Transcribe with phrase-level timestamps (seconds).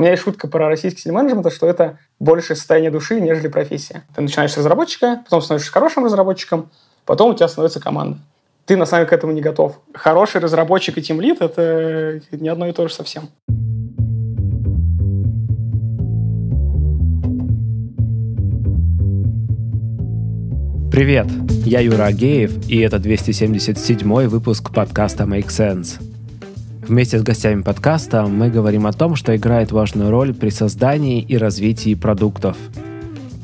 [0.00, 4.04] У меня есть шутка про российский стиль менеджмента, что это больше состояние души, нежели профессия.
[4.14, 6.70] Ты начинаешь с разработчика, потом становишься хорошим разработчиком,
[7.04, 8.16] потом у тебя становится команда.
[8.64, 9.78] Ты на самом деле к этому не готов.
[9.92, 13.28] Хороший разработчик и тимлит— это не одно и то же совсем.
[20.90, 21.26] Привет,
[21.66, 26.09] я Юра Агеев, и это 277 выпуск подкаста Make Sense.
[26.82, 31.36] Вместе с гостями подкаста мы говорим о том, что играет важную роль при создании и
[31.36, 32.56] развитии продуктов.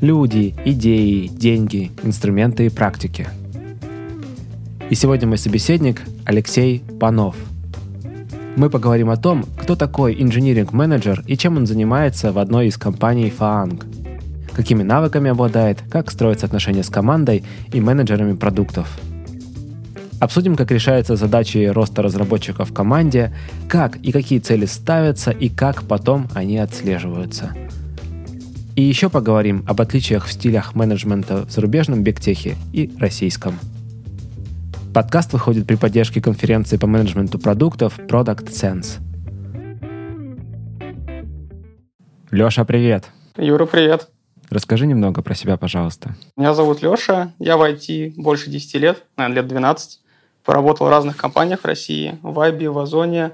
[0.01, 3.29] Люди, идеи, деньги, инструменты и практики.
[4.89, 7.37] И сегодня мой собеседник Алексей Панов.
[8.57, 13.33] Мы поговорим о том, кто такой инжиниринг-менеджер и чем он занимается в одной из компаний
[13.39, 13.83] Faang,
[14.55, 18.89] какими навыками обладает, как строятся отношения с командой и менеджерами продуктов–
[20.19, 23.35] Обсудим, как решаются задачи роста разработчиков в команде,
[23.69, 27.55] как и какие цели ставятся и как потом они отслеживаются.
[28.77, 33.59] И еще поговорим об отличиях в стилях менеджмента в зарубежном бигтехе и российском.
[34.95, 39.01] Подкаст выходит при поддержке конференции по менеджменту продуктов Product Sense.
[42.31, 43.05] Леша, привет.
[43.37, 44.09] Юра, привет.
[44.49, 46.15] Расскажи немного про себя, пожалуйста.
[46.37, 50.01] Меня зовут Леша, я в IT больше 10 лет, наверное, лет 12.
[50.47, 53.33] Поработал в разных компаниях в России, в Вайбе, в Озоне.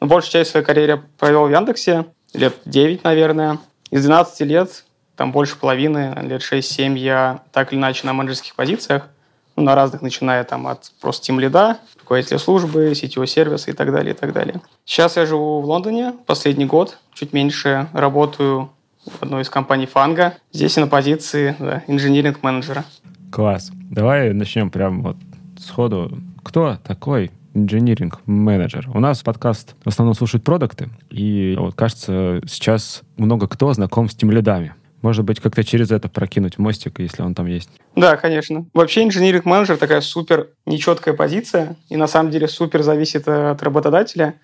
[0.00, 3.58] Но большую часть своей карьеры провел в Яндексе, лет 9, наверное.
[3.90, 4.84] Из 12 лет,
[5.16, 9.08] там больше половины, лет 6-7 я так или иначе на менеджерских позициях,
[9.56, 13.92] ну, на разных, начиная там от просто тем лида, руководителя службы, сетевого сервиса и так
[13.92, 14.62] далее, и так далее.
[14.84, 18.70] Сейчас я живу в Лондоне, последний год, чуть меньше работаю
[19.04, 20.34] в одной из компаний Фанга.
[20.52, 22.84] Здесь я на позиции да, инжиниринг-менеджера.
[23.32, 23.72] Класс.
[23.90, 25.16] Давай начнем прямо вот
[25.58, 28.88] сходу кто такой инжиниринг менеджер.
[28.94, 34.14] У нас подкаст в основном слушают продукты, и вот кажется, сейчас много кто знаком с
[34.14, 34.74] тем лидами.
[35.02, 37.70] Может быть, как-то через это прокинуть мостик, если он там есть.
[37.96, 38.66] Да, конечно.
[38.72, 44.34] Вообще инжиниринг менеджер такая супер нечеткая позиция, и на самом деле супер зависит от работодателя.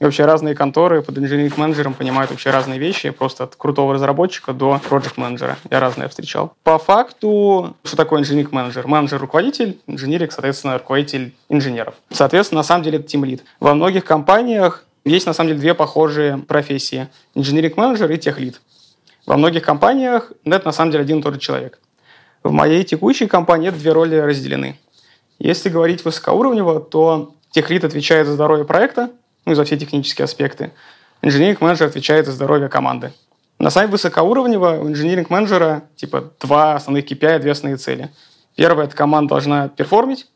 [0.00, 4.80] И вообще разные конторы под инженеринг-менеджером понимают вообще разные вещи, просто от крутого разработчика до
[4.88, 5.56] проект-менеджера.
[5.70, 6.54] Я разные встречал.
[6.62, 8.86] По факту, что такое инженеринг-менеджер?
[8.86, 11.94] Менеджер– руководитель, инженерик, соответственно, руководитель инженеров.
[12.10, 13.42] Соответственно, на самом деле это тимлид.
[13.58, 18.60] Во многих компаниях есть, на самом деле, две похожие профессии– инженеринг-менеджер и техлид.
[19.26, 21.80] Во многих компаниях это, на самом деле, один и тот же человек.
[22.44, 24.78] В моей текущей компании эти две роли разделены.
[25.40, 29.10] Если говорить высокоуровнево, то техлид отвечает за здоровье проекта,
[29.48, 30.72] ну и за все технические аспекты.
[31.22, 33.12] Инженеринг-менеджер отвечает за здоровье команды.
[33.58, 38.10] На самом высокоуровневого у инженеринг-менеджера типа два основных KPI, две основные цели.
[38.56, 40.26] Первое– это команда должна перформить,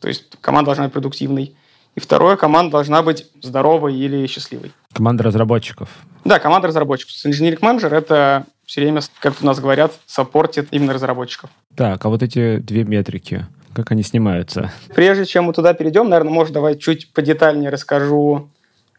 [0.00, 1.54] то есть команда должна быть продуктивной.
[1.94, 4.72] И второе– команда должна быть здоровой или счастливой.
[4.92, 5.88] Команда разработчиков.
[6.24, 7.14] Да, команда разработчиков.
[7.24, 11.50] Инженеринг-менеджер– это все время, как у нас говорят, саппортит именно разработчиков.
[11.76, 14.72] Так, а вот эти две метрики– как они снимаются?
[14.94, 18.48] Прежде чем мы туда перейдем, наверное, может, давай чуть подетальнее расскажу,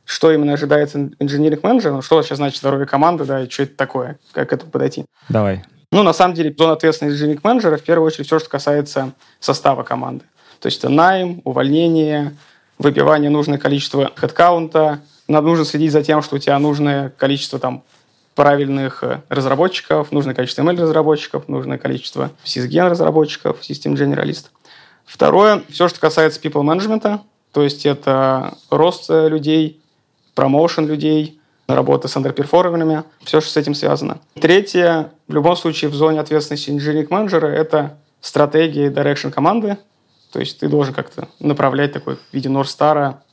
[0.06, 3.76] что именно ожидается инженеринг менеджера, ну, что вообще значит здоровье команды, да, и что это
[3.76, 5.06] такое, как к этому подойти.
[5.30, 5.64] Давай.
[5.92, 9.84] Ну, на самом деле, зона ответственности инженеринг менеджера в первую очередь все, что касается состава
[9.84, 10.26] команды.
[10.60, 12.34] То есть это найм, увольнение,
[12.78, 15.02] выбивание нужное количество хедкаунта.
[15.28, 17.84] Надо нужно следить за тем, что у тебя нужное количество там
[18.36, 24.52] правильных э, разработчиков, нужное количество ML-разработчиков, нужное количество сисген-разработчиков, систем-генералистов.
[25.06, 29.82] Второе, все, что касается people менеджмента, то есть это рост людей,
[30.36, 34.20] промоушен людей, работа с андерперформерами, все, что с этим связано.
[34.40, 39.78] Третье, в любом случае в зоне ответственности инженеринг-менеджера это стратегия и direction команды,
[40.32, 43.24] то есть ты должен как-то направлять такой в виде Норстара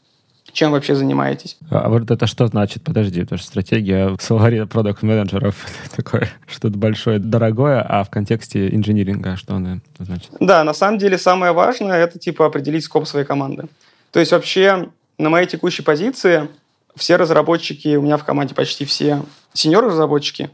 [0.52, 1.56] чем вообще занимаетесь.
[1.70, 2.82] А вот это что значит?
[2.82, 5.54] Подожди, потому что стратегия в словаре продукт менеджеров
[5.96, 10.30] такое что-то большое, дорогое, а в контексте инжиниринга что оно значит?
[10.40, 13.68] Да, на самом деле самое важное это типа определить скоп своей команды.
[14.12, 14.88] То есть вообще
[15.18, 16.48] на моей текущей позиции
[16.96, 19.22] все разработчики, у меня в команде почти все
[19.52, 20.50] сеньор-разработчики,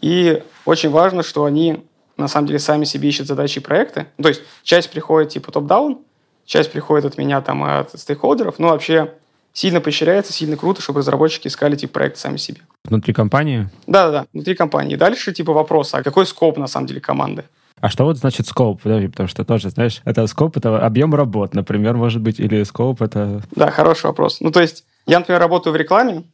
[0.00, 1.84] и очень важно, что они
[2.16, 4.06] на самом деле сами себе ищут задачи и проекты.
[4.20, 5.98] То есть часть приходит типа топ-даун,
[6.44, 9.14] часть приходит от меня там от стейкхолдеров, но вообще
[9.54, 12.60] сильно поощряется, сильно круто, чтобы разработчики искали типа проект сами себе.
[12.84, 13.70] Внутри компании?
[13.86, 14.96] Да-да-да, внутри компании.
[14.96, 17.44] Дальше типа вопрос, а какой скоп на самом деле команды?
[17.80, 18.82] А что вот значит скоп?
[18.82, 23.00] Подожди, потому что тоже, знаешь, это скоп, это объем работ, например, может быть, или скоп
[23.00, 23.42] это...
[23.52, 24.40] Да, хороший вопрос.
[24.40, 26.24] Ну, то есть, я, например, работаю в рекламе,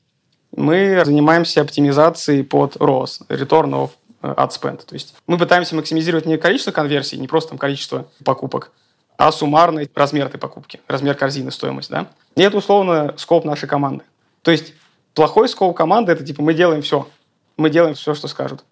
[0.57, 3.91] мы занимаемся оптимизацией под ROAS, Return of
[4.23, 4.85] Ad Spend.
[4.87, 8.73] То есть мы пытаемся максимизировать не количество конверсий, не просто там количество покупок,
[9.21, 12.09] а суммарный размер этой покупки, размер корзины, стоимость, да.
[12.37, 14.05] И это условно скоп нашей команды.
[14.43, 14.73] То есть
[15.15, 17.09] Плохой скоп команды– это типа мы делаем все.
[17.57, 18.65] Мы делаем все, что скажут.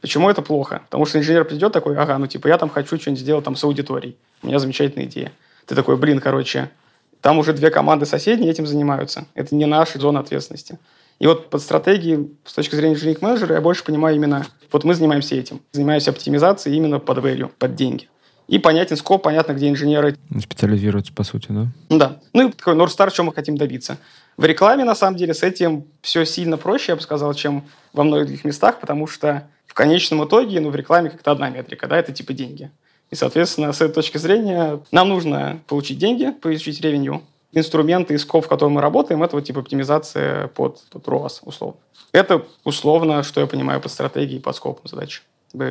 [0.00, 0.82] Почему это плохо?
[0.84, 3.64] Потому что инженер придет такой, ага, ну типа я там хочу что-нибудь сделать там с
[3.64, 4.16] аудиторией.
[4.42, 5.32] У меня замечательная идея.
[5.64, 6.70] Ты такой, блин, короче,
[7.20, 9.26] там уже две команды соседние этим занимаются.
[9.34, 10.78] Это не наша зона ответственности.
[11.18, 14.94] И вот под стратегией, с точки зрения инженерных менеджера, я больше понимаю именно, вот мы
[14.94, 18.08] занимаемся этим, занимаемся оптимизацией именно под value, под деньги.
[18.48, 20.16] И понятен скоп, понятно, где инженеры...
[20.40, 21.66] Специализируются, по сути, да?
[21.88, 22.20] Да.
[22.32, 23.98] Ну и такой North чем мы хотим добиться.
[24.36, 28.04] В рекламе, на самом деле, с этим все сильно проще, я бы сказал, чем во
[28.04, 31.98] многих других местах, потому что в конечном итоге, ну, в рекламе как-то одна метрика, да,
[31.98, 32.70] это типа деньги.
[33.10, 37.22] И, соответственно, с этой точки зрения нам нужно получить деньги, получить ревеню.
[37.52, 41.78] Инструменты и скоп, в котором мы работаем, это вот типа оптимизация под, под ROAS, условно.
[42.12, 45.22] Это условно, что я понимаю под стратегией, под скопом задач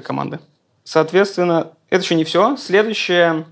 [0.04, 0.40] команды.
[0.86, 2.56] Соответственно, это еще не все.
[2.58, 3.46] Следующее,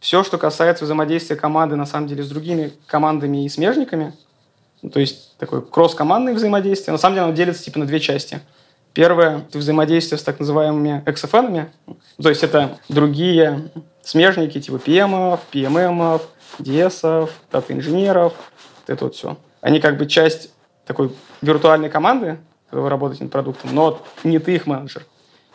[0.00, 4.12] все, что касается взаимодействия команды, на самом деле, с другими командами и смежниками,
[4.82, 8.40] ну, то есть такое кросс-командное взаимодействие, на самом деле оно делится типа на две части.
[8.92, 11.68] Первое– это взаимодействие с так называемыми XFN,
[12.22, 13.70] то есть это другие
[14.02, 16.20] смежники типа PM, PMM,
[16.58, 18.34] DS, дата-инженеров,
[18.80, 19.38] вот это вот все.
[19.62, 20.52] Они как бы часть
[20.84, 22.38] такой виртуальной команды,
[22.68, 25.06] когда вы работаете над продуктом, но не ты их менеджер.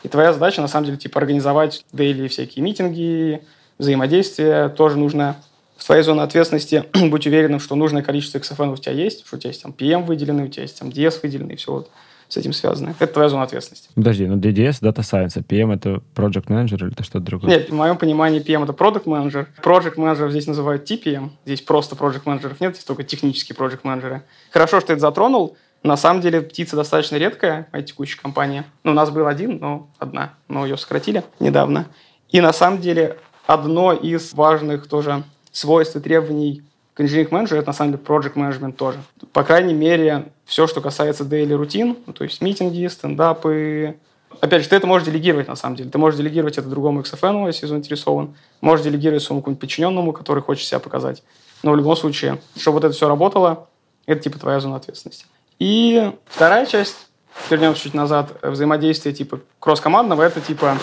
[0.03, 3.41] И твоя задача, на самом деле, типа организовать дейли всякие митинги,
[3.77, 4.69] взаимодействия.
[4.69, 5.37] Тоже нужно
[5.77, 9.39] в твоей зоне ответственности быть уверенным, что нужное количество XFN у тебя есть, что у
[9.39, 11.89] тебя есть там PM выделенный, у тебя есть там DS выделенный, и все вот
[12.29, 12.95] с этим связано.
[12.99, 13.89] Это твоя зона ответственности.
[13.93, 17.51] Подожди, ну DDS— Data Science, а PM— это Project Manager или это что-то другое?
[17.51, 19.45] Нет, в моем понимании PM— это Product Manager.
[19.61, 21.29] Project Manager здесь называют TPM.
[21.45, 24.21] Здесь просто Project Manager нет, здесь только технические Project Manager.
[24.51, 25.57] Хорошо, что ты это затронул.
[25.83, 28.65] На самом деле птица достаточно редкая, моя текущая компания.
[28.83, 31.87] Ну, у нас был один, но одна, но ее сократили недавно.
[32.29, 36.63] И на самом деле одно из важных тоже свойств и требований
[36.93, 38.99] к инженеринг менеджеру это на самом деле project management тоже.
[39.33, 43.97] По крайней мере, все, что касается daily рутин, ну, то есть митинги, стендапы.
[44.39, 45.89] Опять же, ты это можешь делегировать на самом деле.
[45.89, 48.35] Ты можешь делегировать это другому XFN, если заинтересован.
[48.61, 51.23] Можешь делегировать своему какому-нибудь подчиненному, который хочет себя показать.
[51.61, 53.67] Но в любом случае, чтобы вот это все работало,
[54.05, 55.25] это типа твоя зона ответственности.
[55.63, 57.07] И вторая часть,
[57.49, 60.77] вернемся чуть назад, взаимодействие типа кросс-командного, это типа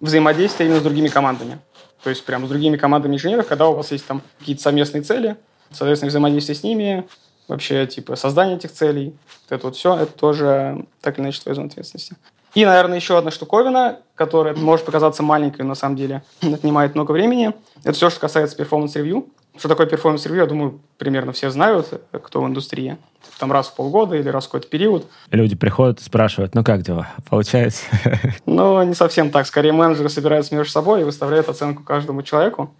[0.00, 1.60] взаимодействие именно с другими командами.
[2.02, 5.36] То есть прям с другими командами инженеров, когда у вас есть там какие-то совместные цели,
[5.70, 7.06] соответственно, взаимодействие с ними,
[7.46, 9.16] вообще типа создание этих целей,
[9.48, 12.16] вот это вот все, это тоже так или иначе твоя зона ответственности.
[12.56, 17.12] И, наверное, еще одна штуковина, которая может показаться маленькой, но на самом деле отнимает много
[17.12, 17.52] времени,
[17.84, 19.28] это все, что касается перформанс-ревью.
[19.60, 22.96] Что такое перформанс-ревью, я думаю, примерно все знают, кто в индустрии.
[23.38, 25.06] Там раз в полгода или раз в какой-то период.
[25.30, 27.84] Люди приходят и спрашивают, ну как дела, получается?
[28.46, 29.46] Ну, не совсем так.
[29.46, 32.74] Скорее, менеджеры собираются между собой и выставляют оценку каждому человеку.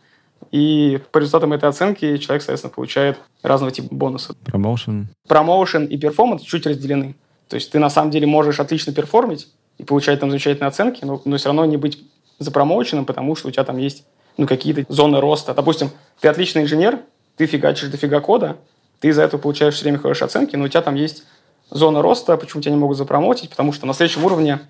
[0.52, 4.32] И по результатам этой оценки человек, соответственно, получает разного типа бонусы.
[4.46, 5.10] Промоушен.
[5.28, 7.14] Промоушен и перформанс чуть разделены.
[7.48, 11.20] То есть ты на самом деле можешь отлично перформить и получать там замечательные оценки, но,
[11.26, 12.02] но все равно не быть
[12.38, 14.06] запромоученным, потому что у тебя там есть
[14.36, 15.54] ну, какие-то зоны роста.
[15.54, 15.90] Допустим,
[16.20, 17.00] ты отличный инженер,
[17.36, 18.56] ты фигачишь дофига кода,
[19.00, 21.24] ты из-за этого получаешь все время хорошие оценки, но у тебя там есть
[21.70, 24.60] зона роста, почему тебя не могут запромотить, потому что на следующем уровне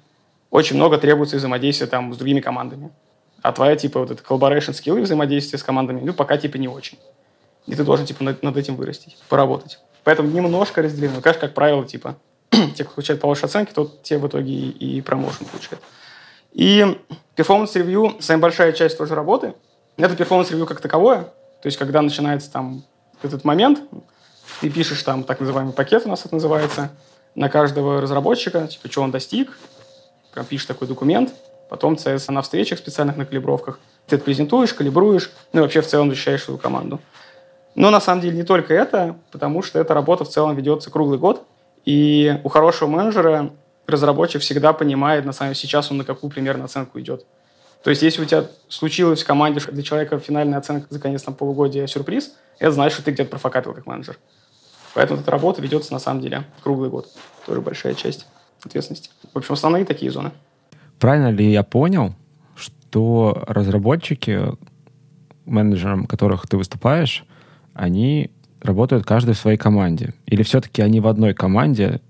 [0.50, 2.90] очень много требуется взаимодействия там с другими командами.
[3.42, 6.98] А твоя, типа, вот это collaboration скиллы взаимодействия с командами, ну, пока, типа, не очень.
[7.66, 9.78] И ты должен, типа, над, над этим вырастить, поработать.
[10.04, 11.20] Поэтому немножко разделено.
[11.20, 12.16] Конечно, как правило, типа,
[12.50, 15.82] те, кто получает повыше оценки, тот те в итоге и, и промоушен получают.
[16.52, 16.98] И
[17.36, 19.54] перформанс-ревью, самая большая часть тоже работы,
[19.96, 21.22] это перформанс-ревью как таковое.
[21.62, 22.84] То есть, когда начинается там
[23.22, 23.80] этот момент,
[24.60, 26.90] ты пишешь там так называемый пакет, у нас это называется,
[27.34, 29.56] на каждого разработчика, типа, что он достиг,
[30.48, 31.32] пишешь такой документ,
[31.68, 35.86] потом, соответственно, на встречах специальных, на калибровках, ты это презентуешь, калибруешь, ну и вообще в
[35.86, 37.00] целом защищаешь свою команду.
[37.74, 41.18] Но на самом деле не только это, потому что эта работа в целом ведется круглый
[41.18, 41.46] год,
[41.84, 43.50] и у хорошего менеджера
[43.90, 47.26] разработчик всегда понимает, на самом деле, сейчас он на какую примерно оценку идет.
[47.82, 51.34] То есть, если у тебя случилось в команде для человека финальная оценка за конец там,
[51.34, 54.18] полугодия сюрприз, это значит, что ты где-то профокапил как менеджер.
[54.94, 57.08] Поэтому эта работа ведется на самом деле круглый год.
[57.46, 58.26] Тоже большая часть
[58.62, 59.10] ответственности.
[59.32, 60.32] В общем, основные такие зоны.
[60.98, 62.14] Правильно ли я понял,
[62.54, 64.42] что разработчики,
[65.46, 67.24] менеджером которых ты выступаешь,
[67.72, 68.30] они
[68.60, 70.12] работают каждый в своей команде?
[70.26, 72.00] Или все-таки они в одной команде?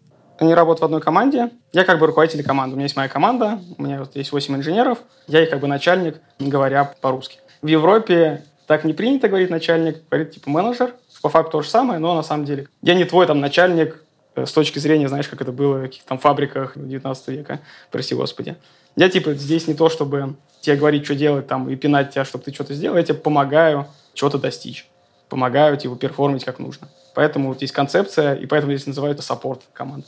[0.40, 1.50] Они работают в одной команде.
[1.74, 2.72] Я как бы руководитель команды.
[2.72, 4.98] У меня есть моя команда, у меня вот есть 8 инженеров.
[5.26, 7.38] Я их как бы начальник, говоря по-русски.
[7.60, 10.94] В Европе так не принято говорить начальник, говорит типа менеджер.
[11.20, 14.02] По факту то же самое, но на самом деле я не твой там начальник
[14.34, 18.14] э, с точки зрения, знаешь, как это было в каких-то там фабриках 19 века, прости
[18.14, 18.56] господи.
[18.96, 22.44] Я типа здесь не то, чтобы тебе говорить, что делать там и пинать тебя, чтобы
[22.44, 24.88] ты что-то сделал, я тебе помогаю что-то достичь.
[25.28, 26.88] Помогаю типа перформить как нужно.
[27.14, 30.06] Поэтому вот есть концепция, и поэтому здесь называют это support команд.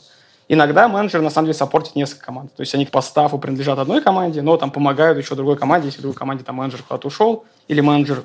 [0.49, 2.53] Иногда менеджер на самом деле саппортит несколько команд.
[2.53, 6.01] То есть они по стафу принадлежат одной команде, но там помогают еще другой команде, если
[6.01, 8.23] другой команде там менеджер куда-то ушел, или менеджер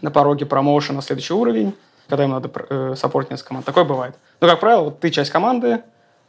[0.00, 1.74] на пороге промоушена на следующий уровень,
[2.08, 3.66] когда им надо э, саппортить несколько команд.
[3.66, 4.14] Такое бывает.
[4.40, 5.82] Но, как правило, вот ты часть команды,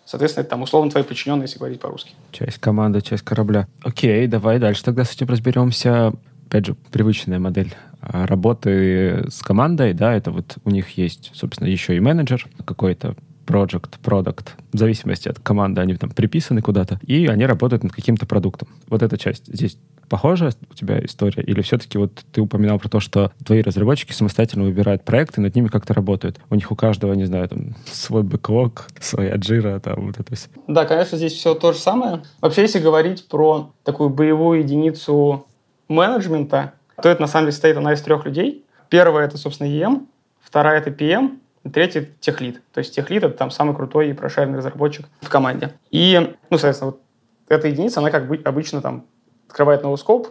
[0.05, 2.11] соответственно, это там условно твои подчиненные, если говорить по-русски.
[2.31, 3.67] Часть команды, часть корабля.
[3.83, 6.13] Окей, давай дальше тогда с этим разберемся.
[6.47, 11.67] Опять же, привычная модель а, работы с командой, да, это вот у них есть, собственно,
[11.67, 17.27] еще и менеджер какой-то, project, product, в зависимости от команды, они там приписаны куда-то, и
[17.27, 18.67] они работают над каким-то продуктом.
[18.87, 21.43] Вот эта часть здесь похожая у тебя история?
[21.43, 25.67] Или все-таки вот ты упоминал про то, что твои разработчики самостоятельно выбирают проекты, над ними
[25.67, 26.39] как-то работают?
[26.49, 30.47] У них у каждого, не знаю, там свой бэклог, своя джира, там вот это все.
[30.67, 32.23] Да, конечно, здесь все то же самое.
[32.41, 35.45] Вообще, если говорить про такую боевую единицу
[35.87, 38.63] менеджмента, то это на самом деле состоит она из трех людей.
[38.89, 40.05] Первая— это, собственно, EM,
[40.41, 41.39] вторая— это PM,
[41.73, 42.61] Третий— техлит.
[42.73, 45.73] То есть техлит— это там самый крутой и прошаренный разработчик в команде.
[45.89, 47.01] И, ну, соответственно, вот
[47.47, 49.05] эта единица, она как бы обычно там
[49.47, 50.29] открывает новый скоп,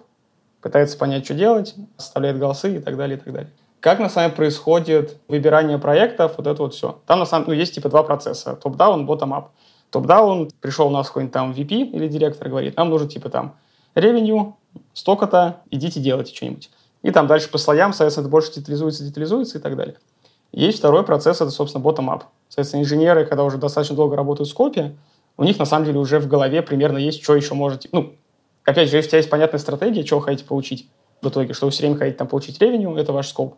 [0.61, 3.50] пытается понять, что делать, составляет голосы и так далее, и так далее.
[3.81, 7.00] Как на самом деле происходит выбирание проектов, вот это вот все.
[7.07, 8.57] Там на самом ну, есть типа два процесса.
[8.57, 9.50] Топ-даун, ботtom-ап.
[9.91, 13.57] Топ-даун, пришел у нас какой-нибудь там VP или директор, говорит, нам нужно типа там
[13.95, 14.57] ревеню,
[14.95, 16.71] столько-то, идите делайте что-нибудь.
[17.03, 19.97] И там дальше по слоям, соответственно, это больше детализуется, детализуется и так далее.
[20.54, 22.23] Есть второй процесс, это, собственно, bottom-up.
[22.49, 24.94] Соответственно, инженеры, когда уже достаточно долго работают в скопе,
[25.37, 27.88] у них, на самом деле, уже в голове примерно есть, что еще можете...
[27.90, 28.12] Ну,
[28.64, 30.88] опять же, если у тебя есть понятная стратегия, чего хотите получить
[31.23, 33.56] в итоге, что вы все время хотите там получить ревеню, это ваш скоп,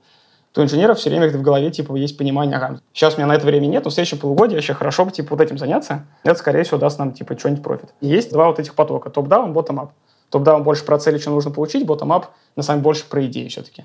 [0.52, 3.34] то у инженеров все время в голове, типа, есть понимание, ага, сейчас у меня на
[3.34, 6.38] это времени нет, но в следующем полугодии вообще хорошо бы, типа, вот этим заняться, это,
[6.38, 7.90] скорее всего, даст нам, типа, что-нибудь профит.
[8.00, 9.90] Есть два вот этих потока, топ-даун, bottom-up.
[10.30, 12.24] Топ-даун больше про цели, что нужно получить, bottom-up,
[12.56, 13.84] на самом деле, больше про идеи все-таки.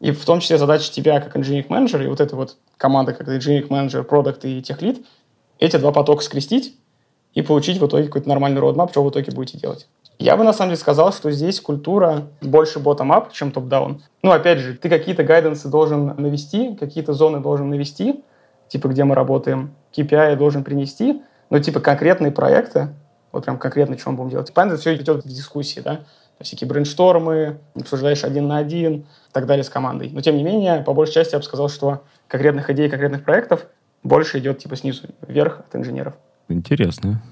[0.00, 4.04] И в том числе задача тебя как инженеринг-менеджера и вот эта вот команда как инженеринг-менеджер,
[4.04, 5.04] продукт и техлит,
[5.58, 6.76] эти два потока скрестить
[7.34, 9.88] и получить в итоге какой-то нормальный родмап, что в итоге будете делать.
[10.18, 14.02] Я бы на самом деле сказал, что здесь культура больше bottom-up, чем топ-даун.
[14.22, 18.24] Ну, опять же, ты какие-то гайденсы должен навести, какие-то зоны должен навести,
[18.68, 22.88] типа где мы работаем, KPI должен принести, но типа конкретные проекты,
[23.30, 24.52] вот прям конкретно, что мы будем делать.
[24.52, 26.00] Понятно, все идет в дискуссии, да,
[26.40, 30.10] всякие брейнштормы, обсуждаешь один на один и так далее с командой.
[30.12, 33.66] Но, тем не менее, по большей части я бы сказал, что конкретных идей, конкретных проектов
[34.02, 36.14] больше идет типа снизу вверх от инженеров.
[36.48, 37.22] Интересно.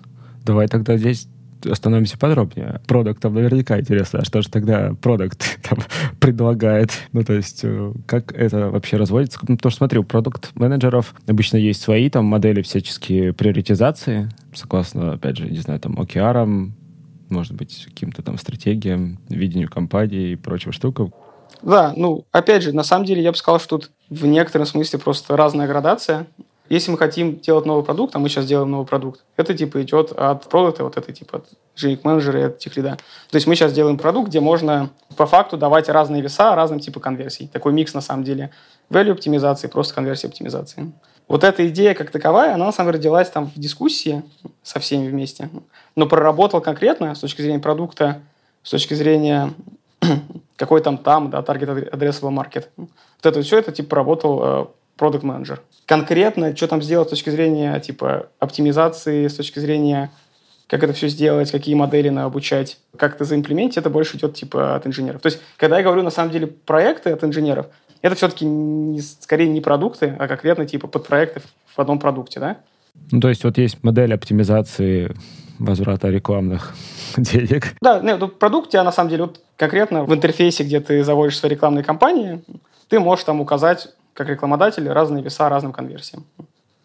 [0.44, 1.28] Давай тогда здесь
[1.64, 2.80] остановимся подробнее.
[2.86, 5.78] Продуктом наверняка интересно, а что же тогда продукт там
[6.20, 6.90] предлагает?
[7.12, 9.38] Ну, то есть, э, как это вообще разводится?
[9.42, 15.38] Ну, потому что, смотри, у продукт-менеджеров обычно есть свои там модели всяческие приоритизации, согласно, опять
[15.38, 16.70] же, не знаю, там, OKR,
[17.28, 21.12] может быть, каким-то там стратегиям, видению компании и прочим штукам.
[21.62, 24.98] Да, ну, опять же, на самом деле я бы сказал, что тут в некотором смысле
[24.98, 26.26] просто разная градация.
[26.68, 30.10] Если мы хотим делать новый продукт, а мы сейчас делаем новый продукт, это типа идет
[30.10, 32.98] от продукта, вот это типа от инженеринг менеджера и от техлида.
[33.30, 36.98] То есть мы сейчас делаем продукт, где можно по факту давать разные веса разным типа
[36.98, 37.46] конверсий.
[37.46, 38.50] Такой микс на самом деле
[38.90, 40.92] value оптимизации, просто конверсии оптимизации.
[41.28, 44.22] Вот эта идея как таковая, она на самом деле родилась там в дискуссии
[44.62, 45.50] со всеми вместе,
[45.96, 48.20] но проработал конкретно с точки зрения продукта,
[48.62, 49.52] с точки зрения
[50.56, 52.66] какой там там, да, target addressable market.
[52.76, 52.88] Вот
[53.22, 55.62] это все это типа работал продукт э, менеджер.
[55.84, 60.10] Конкретно, что там сделать с точки зрения типа оптимизации, с точки зрения
[60.68, 64.74] как это все сделать, какие модели на обучать, как это заимплементить, это больше идет типа
[64.74, 65.22] от инженеров.
[65.22, 67.66] То есть, когда я говорю на самом деле проекты от инженеров,
[68.02, 71.42] это все-таки не, скорее не продукты, а конкретно типа подпроекты
[71.74, 72.58] в одном продукте, да?
[73.10, 75.14] Ну, то есть вот есть модель оптимизации
[75.58, 76.74] возврата рекламных
[77.16, 77.74] денег.
[77.80, 81.38] Да, нет, ну, продукт тебя на самом деле вот конкретно в интерфейсе, где ты заводишь
[81.38, 82.42] свои рекламные кампании,
[82.88, 86.24] ты можешь там указать как рекламодатель разные веса разным конверсиям.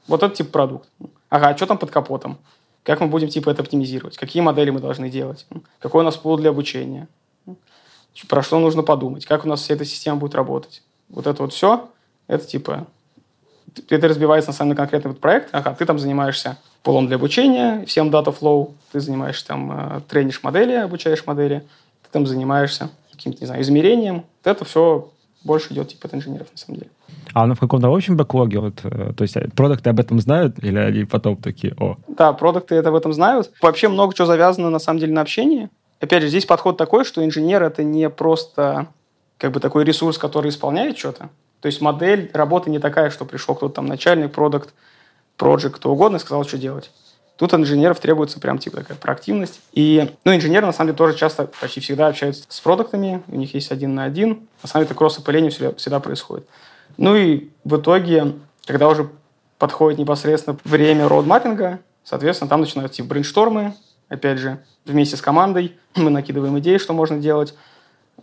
[0.07, 0.89] Вот это тип продукт.
[1.29, 2.37] Ага, а что там под капотом?
[2.83, 4.17] Как мы будем типа это оптимизировать?
[4.17, 5.45] Какие модели мы должны делать?
[5.79, 7.07] Какой у нас пул для обучения?
[8.27, 9.25] Про что нужно подумать?
[9.25, 10.83] Как у нас вся эта система будет работать?
[11.11, 11.89] Вот это вот все,
[12.27, 12.87] это типа
[13.89, 15.49] это разбивается на самый конкретный вот проект.
[15.53, 20.43] Ага, ты там занимаешься полом для обучения, всем data flow, ты занимаешься там, э, тренишь
[20.43, 21.63] модели, обучаешь модели,
[22.03, 24.25] ты там занимаешься каким-то, не знаю, измерением.
[24.43, 25.09] Вот это все
[25.43, 26.91] больше идет типа от инженеров, на самом деле.
[27.33, 28.59] А оно в каком-то общем бэклоге?
[28.59, 31.97] Вот, э, то есть продукты об этом знают или они потом такие, о?
[32.07, 33.51] Да, продукты это об этом знают.
[33.61, 35.69] Вообще много чего завязано, на самом деле, на общении.
[35.99, 38.87] Опять же, здесь подход такой, что инженер— это не просто
[39.41, 41.29] как бы такой ресурс, который исполняет что-то.
[41.61, 44.71] То есть модель работы не такая, что пришел кто-то там начальник, продукт,
[45.35, 46.91] проект, кто угодно и сказал, что делать.
[47.37, 49.59] Тут инженеров требуется прям типа такая проактивность.
[49.73, 53.55] И, ну, инженеры, на самом деле, тоже часто, почти всегда общаются с продуктами, у них
[53.55, 54.47] есть один на один.
[54.61, 56.47] На самом деле, это кросс-опыление всегда, всегда происходит.
[56.97, 58.33] Ну и в итоге,
[58.67, 59.09] когда уже
[59.57, 63.73] подходит непосредственно время родмаппинга, соответственно, там начинаются типа брейнштормы,
[64.07, 67.55] опять же, вместе с командой мы накидываем идеи, что можно делать.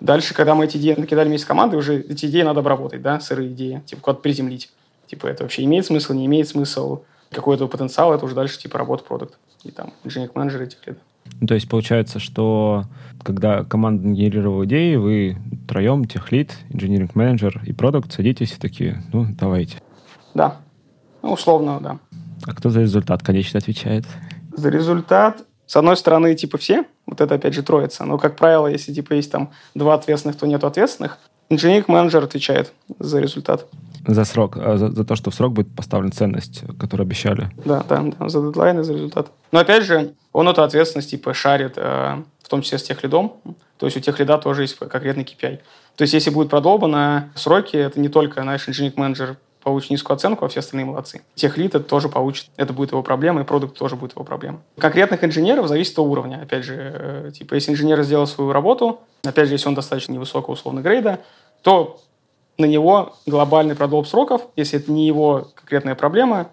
[0.01, 3.19] Дальше, когда мы эти идеи накидали вместе с командой, уже эти идеи надо обработать, да,
[3.21, 4.71] сырые идеи, типа куда-то приземлить.
[5.07, 9.05] Типа это вообще имеет смысл, не имеет смысл, какой-то потенциал, это уже дальше типа работа
[9.05, 10.99] продукт и там инженеринг менеджер этих лет.
[11.41, 12.85] Ну, то есть получается, что
[13.23, 19.27] когда команда генерировала идеи, вы троем, техлит, инженеринг менеджер и продукт садитесь и такие, ну,
[19.39, 19.79] давайте.
[20.35, 20.57] Да.
[21.23, 21.99] Ну, условно, да.
[22.47, 24.05] А кто за результат, конечно, отвечает?
[24.57, 28.67] За результат, с одной стороны, типа все, вот это опять же троица, но, как правило,
[28.67, 31.19] если типа есть там два ответственных, то нет ответственных,
[31.51, 33.67] инженеринг менеджер отвечает за результат.
[34.07, 37.51] За срок, а за, за то, что в срок будет поставлена ценность, которую обещали.
[37.67, 39.31] Да, да, да, за дедлайн и за результат.
[39.53, 43.35] Но опять же, он эту ответственность типа шарит, э, в том числе с тех лидом.
[43.77, 45.59] То есть у тех лида тоже есть конкретный KPI.
[45.97, 49.37] То есть если будет продолбано сроки, это не только наш инженеринг менеджер
[49.69, 51.21] получит низкую оценку, а все остальные молодцы.
[51.35, 54.63] Тех лид это тоже получит, это будет его проблема, и продукт тоже будет его проблема.
[54.79, 56.41] Конкретных инженеров зависит от уровня.
[56.43, 60.55] Опять же, э, типа, если инженер сделал свою работу, опять же, если он достаточно невысокого
[60.55, 61.21] условно грейда,
[61.61, 62.01] то
[62.57, 66.49] на него глобальный продолб сроков, если это не его конкретная проблема,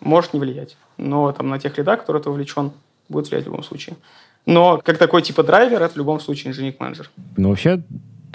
[0.00, 0.76] может не влиять.
[0.98, 2.72] Но там на тех лидах, который это увлечен,
[3.08, 3.96] будет влиять в любом случае.
[4.44, 7.10] Но как такой типа драйвер, это в любом случае инженеринг-менеджер.
[7.38, 7.82] Ну, вообще,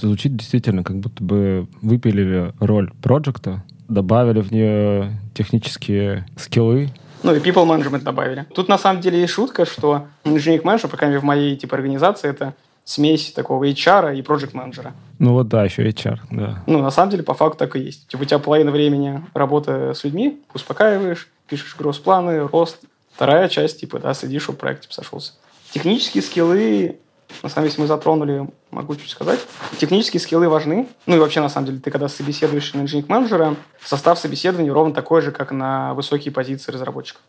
[0.01, 6.89] звучит действительно, как будто бы выпилили роль проекта, добавили в нее технические скиллы,
[7.21, 8.45] ну и people management добавили.
[8.53, 11.75] Тут на самом деле есть шутка, что инженеринг менеджер, по крайней мере, в моей типа
[11.75, 12.53] организации, это
[12.85, 14.93] смесь такого HR и project менеджера.
[15.19, 16.63] Ну вот да, еще HR, да.
[16.65, 18.07] Ну, на самом деле, по факту так и есть.
[18.07, 22.79] Типа у тебя половина времени работа с людьми, успокаиваешь, пишешь гроз-планы, рост.
[23.13, 25.33] Вторая часть, типа, да, следишь, чтобы проект типа, сошелся.
[25.71, 26.99] Технические скиллы,
[27.43, 29.39] на самом деле, если мы затронули, могу чуть сказать.
[29.77, 30.87] Технические скиллы важны.
[31.05, 35.21] Ну и вообще, на самом деле, ты когда собеседуешь на инженеринг-менеджера, состав собеседования ровно такой
[35.21, 37.21] же, как на высокие позиции разработчиков.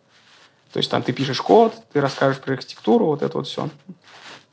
[0.72, 3.68] То есть там ты пишешь код, ты расскажешь про архитектуру, вот это вот все.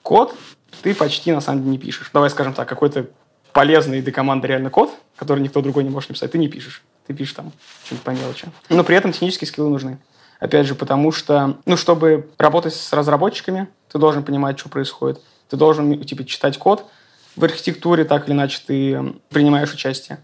[0.02, 0.36] Код
[0.82, 2.10] ты почти на самом деле не пишешь.
[2.14, 3.08] Давай скажем так, какой-то
[3.54, 6.84] полезный для команды реально код, который никто другой не может написать, ты не пишешь.
[7.08, 7.52] Ты пишешь там
[7.86, 8.50] что-нибудь по мелочи.
[8.70, 10.00] Но при этом технические скиллы нужны.
[10.40, 15.20] Опять же, потому что, ну, чтобы работать с разработчиками, ты должен понимать, что происходит.
[15.50, 16.86] Ты должен, типа, читать код.
[17.36, 20.20] В архитектуре так или иначе ты принимаешь участие.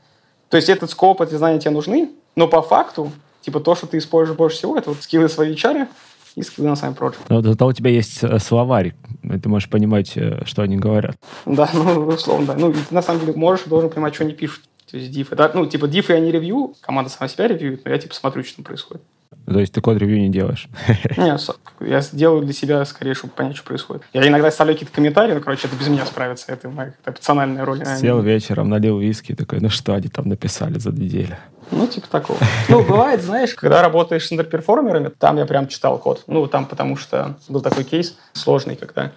[0.50, 3.98] То есть этот скоп, эти знания тебе нужны, но по факту, типа, то, что ты
[3.98, 5.88] используешь больше всего, это вот скиллы своей HR,
[6.36, 7.20] и скиллы на сами проект.
[7.30, 11.16] Но зато у тебя есть э, словарь, ты можешь понимать, э, что они говорят.
[11.46, 12.56] Да, ну, условно, да.
[12.56, 14.64] Ну, ты на самом деле можешь, должен понимать, что они пишут.
[14.90, 17.98] То есть дифы, да, ну, типа дифы они ревью, команда сама себя ревьюет, но я,
[17.98, 19.04] типа, смотрю, что там происходит.
[19.46, 20.68] То есть ты код-ревью не делаешь?
[21.18, 21.42] Нет,
[21.80, 24.04] я делаю для себя скорее, чтобы понять, что происходит.
[24.14, 26.52] Я иногда ставлю какие-то комментарии, но, короче, это без меня справится.
[26.52, 27.84] Это моя опциональная роль.
[28.00, 31.38] Сел вечером, налил виски, такой, ну что они там написали за неделю?
[31.72, 32.40] Ну, типа такого.
[32.70, 36.24] Ну, бывает, знаешь, когда работаешь с интерперформерами, там я прям читал код.
[36.28, 39.12] Ну, там потому что был такой кейс сложный, когда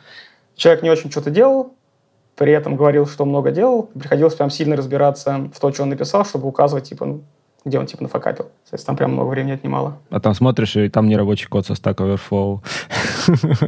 [0.54, 1.74] человек не очень что-то делал,
[2.36, 6.24] при этом говорил, что много делал, приходилось прям сильно разбираться в то, что он написал,
[6.24, 7.24] чтобы указывать, типа, ну,
[7.66, 8.46] где он типа нафакапил.
[8.62, 9.98] Соответственно, там прям много времени отнимало.
[10.08, 12.62] А там смотришь, и там не рабочий код со Stack Overflow.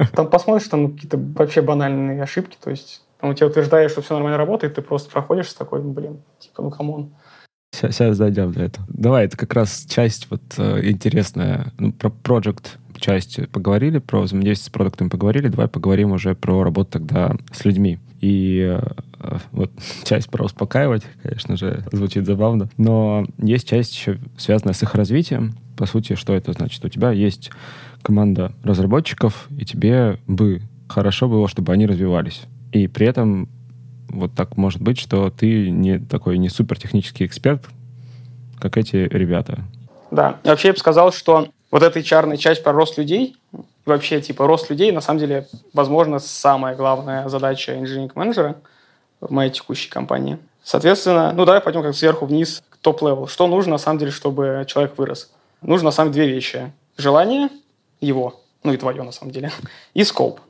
[0.14, 4.14] Там посмотришь, там какие-то вообще банальные ошибки, то есть там у тебя утверждают, что все
[4.14, 7.10] нормально работает, ты просто проходишь с такой, блин, типа, ну come on.
[7.74, 8.86] Сейчас, сейчас дойдем до этого.
[8.88, 11.72] Давай, это как раз часть вот э, интересная.
[11.78, 16.92] Ну, про project часть поговорили, про взаимодействие с продуктами поговорили, давай поговорим уже про работу
[16.92, 17.98] тогда с людьми.
[18.20, 18.80] И э,
[19.52, 19.70] вот
[20.04, 25.54] часть про успокаивать, конечно же, звучит забавно, но есть часть еще связанная с их развитием.
[25.76, 26.84] По сути, что это значит?
[26.84, 27.50] У тебя есть
[28.02, 32.42] команда разработчиков, и тебе бы хорошо было, чтобы они развивались.
[32.72, 33.48] И при этом
[34.08, 37.64] вот так может быть, что ты не такой не супер технический эксперт,
[38.58, 39.64] как эти ребята.
[40.10, 43.36] Да, вообще я бы сказал, что вот эта hr часть про рост людей,
[43.84, 48.56] вообще, типа, рост людей, на самом деле, возможно, самая главная задача engineering-менеджера
[49.20, 50.38] в моей текущей компании.
[50.62, 53.26] Соответственно, ну, давай пойдем как сверху вниз к top level.
[53.26, 55.30] Что нужно, на самом деле, чтобы человек вырос?
[55.62, 56.72] Нужно, на самом деле, две вещи.
[56.96, 57.48] Желание
[58.00, 59.50] его, ну и твое, на самом деле,
[59.94, 60.40] и scope.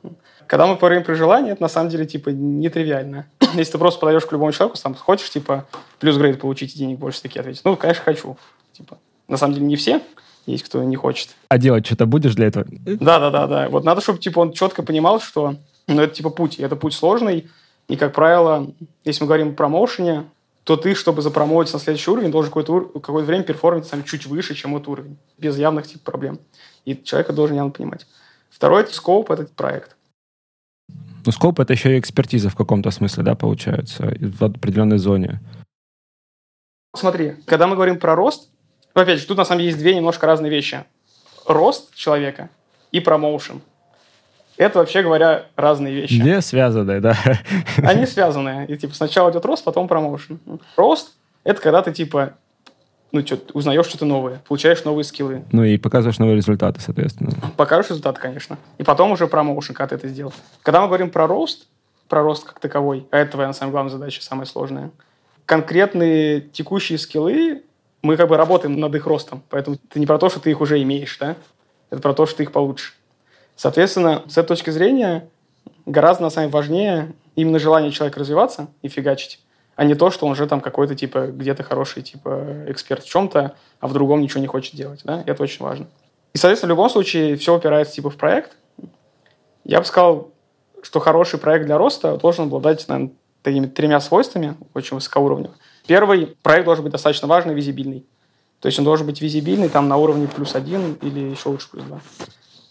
[0.45, 3.27] Когда мы говорим про желание, это, на самом деле, типа, нетривиально.
[3.53, 5.67] Если ты просто подаешь к любому человеку, там, хочешь, типа,
[5.99, 7.61] плюс грейд получить и денег больше, такой ответит.
[7.63, 8.37] Ну, конечно, хочу.
[8.73, 10.01] Типа, на самом деле, не все,
[10.45, 11.29] есть кто не хочет.
[11.47, 12.65] А делать что-то будешь для этого?
[12.69, 13.69] Да, да, да, да.
[13.69, 15.55] Вот надо, чтобы типа он четко понимал, что
[15.87, 17.49] ну, это типа путь, это путь сложный.
[17.89, 18.71] И, как правило,
[19.03, 20.25] если мы говорим о промоушене,
[20.63, 24.53] то ты, чтобы запромоутить на следующий уровень, должен какое-то, какое время перформить сам чуть выше,
[24.53, 26.39] чем этот уровень, без явных типа проблем.
[26.85, 28.05] И человека должен явно понимать.
[28.51, 29.95] Второй это скоп, это проект.
[31.25, 35.41] Ну, скоп— это еще и экспертиза в каком-то смысле, да, получается, в определенной зоне.
[36.95, 38.49] Смотри, когда мы говорим про рост,
[38.93, 40.85] опять же, тут на самом деле есть две немножко разные вещи.
[41.47, 42.49] Рост человека
[42.91, 43.61] и промоушен.
[44.59, 46.15] Это, вообще говоря, разные вещи.
[46.15, 47.15] Не связанные, да.
[47.77, 48.65] Они связаны.
[48.67, 50.37] И типа сначала идет рост, потом промоушен.
[50.75, 51.13] Рост–
[51.45, 52.33] это когда ты типа
[53.13, 55.43] ну, что, узнаешь что-то новое, получаешь новые скиллы.
[55.53, 57.31] Ну и показываешь новые результаты, соответственно.
[57.55, 58.57] Покажешь результаты, конечно.
[58.77, 60.33] И потом уже промоушен, когда ты это сделал.
[60.61, 61.67] Когда мы говорим про рост,
[62.09, 64.91] про рост как таковой, а это твоя, на самом главная задача, самая сложная,
[65.45, 67.63] конкретные текущие скиллы,
[68.01, 69.41] мы как бы работаем над их ростом.
[69.49, 71.37] Поэтому это не про то, что ты их уже имеешь, да?
[71.91, 72.98] Это про то, что ты их получишь.
[73.59, 75.27] Soответственно, с этой точки зрения
[75.85, 79.41] гораздо, на самом важнее именно желание человека развиваться и фигачить,
[79.75, 83.55] а не то, что он уже там какой-то, типа, где-то хороший, типа, эксперт в чем-то,
[83.81, 85.87] а в другом ничего не хочет делать, да, это очень важно.
[86.33, 88.55] И, соответственно, в любом случае все упирается, типа, в проект.
[89.65, 90.31] Я бы сказал,
[90.81, 95.57] что хороший проект для роста должен обладать, наверное, такими тремя свойствами, очень высокоуровневых.
[95.85, 98.05] Первый, проект должен быть достаточно важный, визибильный.
[98.61, 101.83] То есть он должен быть визибильный там на уровне плюс один или еще лучше плюс
[101.83, 101.99] два.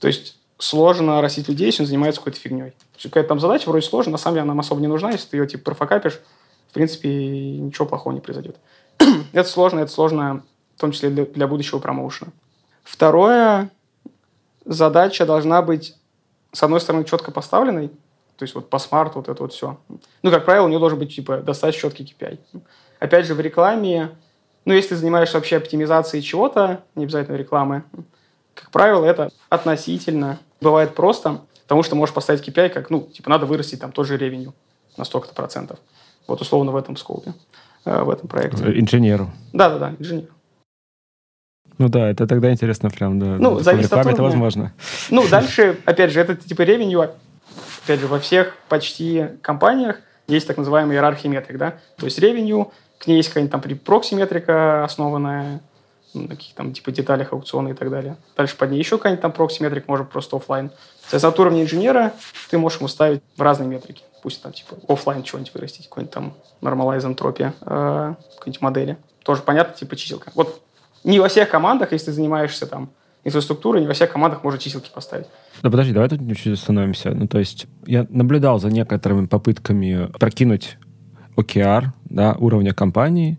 [0.01, 2.75] То есть сложно растить людей, если он занимается какой-то фигней.
[3.01, 5.37] Какая-то там задача вроде сложная, на самом деле она нам особо не нужна, если ты
[5.37, 6.21] ее типа профокапишь,
[6.69, 8.57] в принципе, ничего плохого не произойдет.
[9.33, 10.43] это сложно, это сложно,
[10.77, 12.33] в том числе для, для будущего промоушена.
[12.83, 13.71] Второе,
[14.65, 15.95] задача должна быть,
[16.53, 17.89] с одной стороны, четко поставленной,
[18.37, 19.79] то есть вот по смарту вот это вот все.
[20.23, 22.39] Ну, как правило, у нее должен быть, типа, достаточно четкий KPI.
[23.01, 24.11] Опять же, в рекламе,
[24.65, 27.85] ну, если ты занимаешься вообще оптимизацией чего-то, не обязательно рекламы,
[28.55, 33.47] как правило, это относительно бывает просто, потому что можешь поставить KPI, как, ну, типа, надо
[33.47, 34.55] вырастить там тоже ревеню
[34.97, 35.79] на столько-то процентов.
[36.27, 37.35] Вот условно в этом скопе,
[37.85, 38.65] э, в этом проекте.
[38.79, 39.31] Инженеру.
[39.53, 40.33] Да-да-да, инженеру.
[41.79, 43.37] Ну да, это тогда интересно прям, да.
[43.39, 44.73] Ну, зависит от это возможно.
[45.11, 47.11] Ну, дальше, опять же, это типа ревеню,
[47.85, 51.79] опять же, во всех почти компаниях есть так называемая иерархия метрик, да.
[51.97, 55.61] То есть ревеню, к ней есть какая-нибудь там прокси-метрика, основанная
[56.15, 58.17] на каких там типа деталях аукциона и так далее.
[58.37, 60.71] Дальше под ней еще какая-нибудь там прокси-метрик, может просто офлайн.
[61.01, 62.13] Соответственно, от уровня инженера
[62.51, 66.35] ты можешь ему ставить в разные метрики пусть там типа офлайн чего-нибудь вырастить, какой-нибудь там
[66.61, 68.97] нормалайз энтропия, э, какой-нибудь модели.
[69.23, 70.33] Тоже понятно, типа чиселка.
[70.35, 70.63] Вот
[71.05, 72.91] не во всех командах, если ты занимаешься там
[73.25, 75.27] инфраструктурой, не во всех командах можно чиселки поставить.
[75.63, 77.11] Да подожди, давай тут чуть остановимся.
[77.11, 80.79] Ну, то есть я наблюдал за некоторыми попытками прокинуть
[81.37, 83.39] OKR, да, уровня компании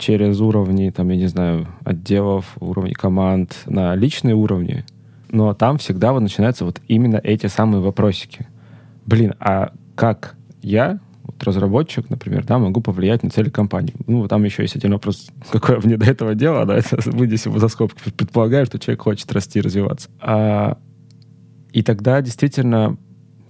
[0.00, 4.84] через уровни, там, я не знаю, отделов, уровни команд на личные уровни.
[5.30, 8.48] Но там всегда вот начинаются вот именно эти самые вопросики.
[9.06, 13.94] Блин, а как я, вот разработчик, например, да, могу повлиять на цели компании.
[14.06, 17.68] Ну, там еще есть один вопрос, какое мне до этого дело, да, это вынесем за
[17.68, 18.10] скобки.
[18.10, 20.08] Предполагаю, что человек хочет расти и развиваться.
[20.20, 20.78] А,
[21.72, 22.96] и тогда действительно,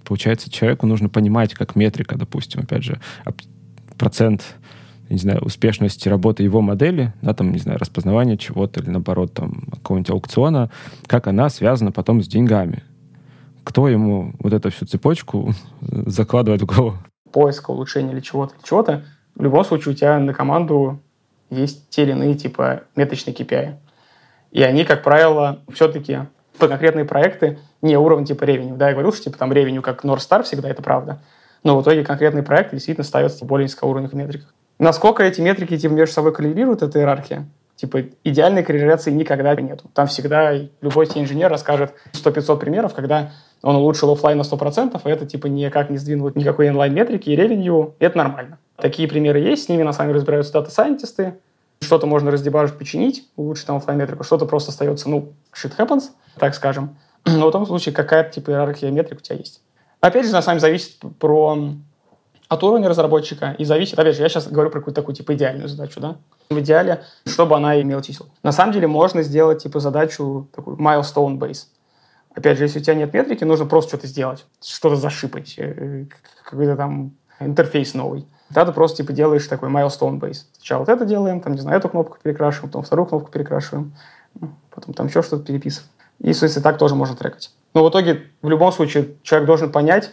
[0.03, 2.99] получается, человеку нужно понимать, как метрика, допустим, опять же,
[3.97, 4.57] процент
[5.11, 9.63] не знаю, успешности работы его модели, да, там, не знаю, распознавание чего-то или, наоборот, там,
[9.71, 10.71] какого-нибудь аукциона,
[11.07, 12.83] как она связана потом с деньгами
[13.63, 16.97] кто ему вот эту всю цепочку закладывает в голову?
[17.31, 19.05] Поиск, улучшение или чего-то, чего-то.
[19.35, 20.99] В любом случае у тебя на команду
[21.49, 23.75] есть те или иные типа меточные KPI.
[24.51, 26.19] И они, как правило, все-таки
[26.57, 28.75] по конкретные проекты не уровень типа ревеню.
[28.75, 31.21] Да, я говорю, что типа там ревеню как North Star всегда, это правда.
[31.63, 34.53] Но в итоге конкретный проект действительно ставится в более низкоуровневых метриках.
[34.81, 37.47] Насколько эти метрики типа, между собой коррелируют, эта иерархия?
[37.75, 39.91] Типа идеальной корреляции никогда нету.
[39.93, 45.27] Там всегда любой инженер расскажет 100-500 примеров, когда он улучшил офлайн на 100%, и это
[45.27, 48.57] типа никак не сдвинуло никакой онлайн-метрики и ревенью, это нормально.
[48.75, 51.35] Такие примеры есть, с ними на самом деле разбираются дата-сайентисты,
[51.79, 56.05] что-то можно раздебажить, починить, улучшить там офлайн метрику, что-то просто остается, ну, shit happens,
[56.39, 56.97] так скажем.
[57.27, 59.61] Но в том случае какая-то типа иерархия метрик у тебя есть.
[59.99, 61.75] Опять же, на самом деле зависит про
[62.51, 65.69] от уровня разработчика и зависит, опять же, я сейчас говорю про какую-то такую типа идеальную
[65.69, 66.17] задачу, да,
[66.49, 68.27] в идеале, чтобы она имела чисел.
[68.43, 71.67] На самом деле можно сделать типа задачу такую milestone base.
[72.35, 76.07] Опять же, если у тебя нет метрики, нужно просто что-то сделать, что-то зашипать, э,
[76.43, 78.27] какой-то там интерфейс новый.
[78.49, 80.39] Тогда ты просто типа делаешь такой milestone base.
[80.57, 83.93] Сначала вот это делаем, там, не знаю, эту кнопку перекрашиваем, потом вторую кнопку перекрашиваем,
[84.71, 85.89] потом там еще что-то переписываем.
[86.19, 87.51] И, соответственно, так тоже можно трекать.
[87.73, 90.11] Но в итоге, в любом случае, человек должен понять,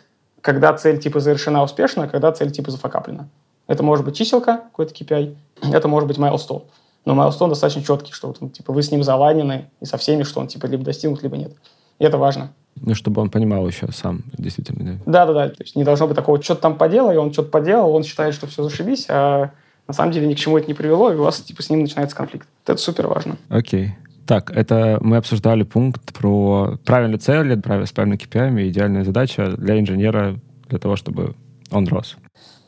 [0.49, 3.29] когда цель типа завершена успешно, а когда цель типа зафакаплена.
[3.67, 5.37] Это может быть чиселка, какой-то KPI,
[5.75, 6.63] это может быть milestone.
[7.05, 10.41] Но milestone достаточно четкий, что вот, типа, вы с ним заланены и со всеми, что
[10.41, 11.53] он типа либо достигнут, либо нет.
[11.99, 12.55] И это важно.
[12.77, 14.99] Ну, чтобы он понимал еще сам, действительно.
[15.05, 15.49] Да, да, да.
[15.51, 18.33] То есть не должно быть такого, что-то там поделал, и он что-то поделал, он считает,
[18.33, 19.51] что все зашибись, а
[19.87, 21.83] на самом деле ни к чему это не привело, и у вас типа с ним
[21.83, 22.49] начинается конфликт.
[22.65, 23.37] Это супер важно.
[23.51, 23.97] Окей.
[24.29, 27.55] Так, это мы обсуждали пункт про правильные цели,
[27.87, 30.39] с правильными KPI идеальная задача для инженера
[30.69, 31.35] для того, чтобы
[31.71, 32.15] он рос.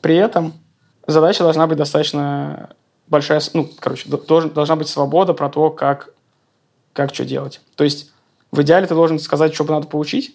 [0.00, 0.54] При этом
[1.06, 2.70] задача должна быть достаточно
[3.08, 6.14] большая, ну, короче, должен, должна быть свобода про то, как,
[6.94, 7.60] как что делать.
[7.74, 8.10] То есть
[8.50, 10.34] в идеале ты должен сказать, что надо получить,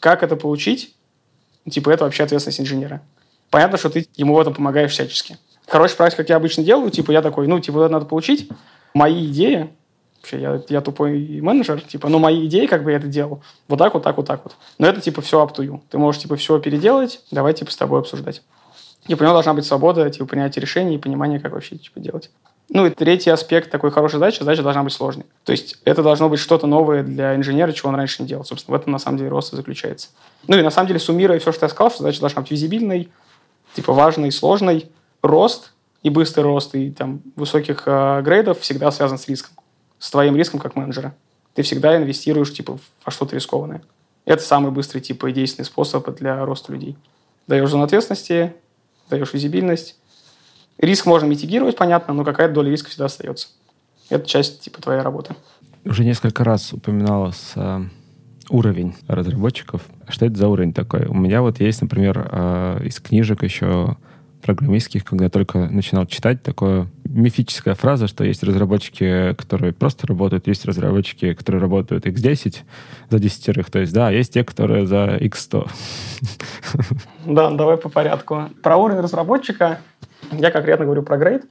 [0.00, 0.94] как это получить,
[1.66, 3.00] типа это вообще ответственность инженера.
[3.48, 5.38] Понятно, что ты ему в этом помогаешь всячески.
[5.66, 8.50] Хорошая практика, как я обычно делаю, типа я такой, ну, типа, это надо получить.
[8.92, 9.70] Мои идеи,
[10.20, 13.78] вообще, я, я тупой менеджер, типа, но мои идеи, как бы я это делал, вот
[13.78, 14.56] так, вот так, вот так вот.
[14.78, 15.80] Но это, типа, все up to you.
[15.90, 18.42] Ты можешь, типа, все переделать, давай, типа, с тобой обсуждать.
[19.06, 22.30] Типа, у него должна быть свобода, типа, принятия решений и понимания, как вообще, типа, делать.
[22.68, 25.26] Ну и третий аспект такой хорошей задачи, задача должна быть сложной.
[25.44, 28.44] То есть это должно быть что-то новое для инженера, чего он раньше не делал.
[28.44, 30.08] Собственно, в этом на самом деле рост и заключается.
[30.48, 33.08] Ну и на самом деле, суммируя все, что я сказал, что задача должна быть визибильной,
[33.74, 34.90] типа важной, сложной.
[35.22, 39.54] Рост и быстрый рост, и там высоких э, грейдов всегда связан с риском.
[39.98, 41.14] С твоим риском как менеджера.
[41.54, 43.82] Ты всегда инвестируешь типа во что-то рискованное.
[44.24, 46.96] Это самый быстрый типа и действенный способ для роста людей.
[47.46, 48.54] Даешь зону ответственности,
[49.08, 49.96] даешь визибильность,
[50.78, 53.48] Риск можно митигировать, понятно, но какая-то доля риска всегда остается.
[54.10, 55.34] Это часть типа твоей работы.
[55.84, 57.80] Уже несколько раз упоминалось э,
[58.50, 59.82] уровень разработчиков.
[60.08, 61.06] Что это за уровень такой?
[61.06, 63.96] У меня вот есть, например, э, из книжек еще
[64.46, 70.64] программистских, когда только начинал читать, такая мифическая фраза, что есть разработчики, которые просто работают, есть
[70.64, 72.58] разработчики, которые работают x10
[73.10, 75.68] за десятерых, то есть, да, есть те, которые за x100.
[77.26, 78.44] Да, давай по порядку.
[78.62, 79.80] Про уровень разработчика
[80.30, 81.42] я конкретно говорю про грейд.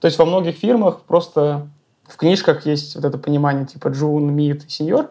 [0.00, 1.68] То есть во многих фирмах просто
[2.06, 5.10] в книжках есть вот это понимание типа джун, мид, сеньор.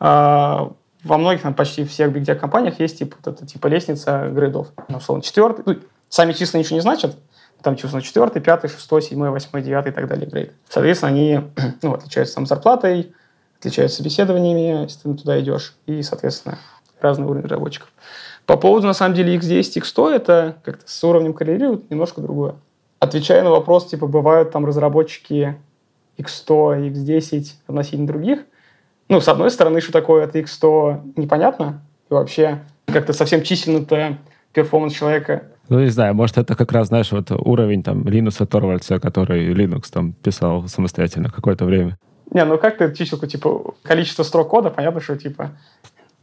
[0.00, 0.72] А
[1.04, 4.68] во многих, там, почти всех биг компаниях есть типа вот эта типа лестница грейдов.
[4.88, 5.80] Ну, условно, четвертый.
[6.08, 7.16] Сами числа ничего не значат.
[7.62, 10.52] Там, число четвертый, пятый, шестой, седьмой, восьмой, девятый и так далее грейд.
[10.68, 11.40] Соответственно, они
[11.82, 13.12] ну, отличаются там зарплатой,
[13.58, 16.58] отличаются собеседованиями, если ты туда идешь, и, соответственно,
[17.00, 17.88] разный уровень разработчиков.
[18.46, 22.54] По поводу, на самом деле, X10, X100, это как-то с уровнем коррелирует немножко другое.
[23.00, 25.56] Отвечая на вопрос, типа, бывают там разработчики
[26.16, 28.40] X100, X10 относительно других,
[29.08, 34.18] ну, с одной стороны, что такое это X100, непонятно, и вообще как-то совсем численно-то
[34.52, 38.98] перформанс человека ну, не знаю, может, это как раз, знаешь, вот уровень там Линуса Торвальца,
[38.98, 41.98] который Linux там писал самостоятельно какое-то время.
[42.30, 45.52] Не, ну как ты числку, типа, количество строк кода, понятно, что, типа,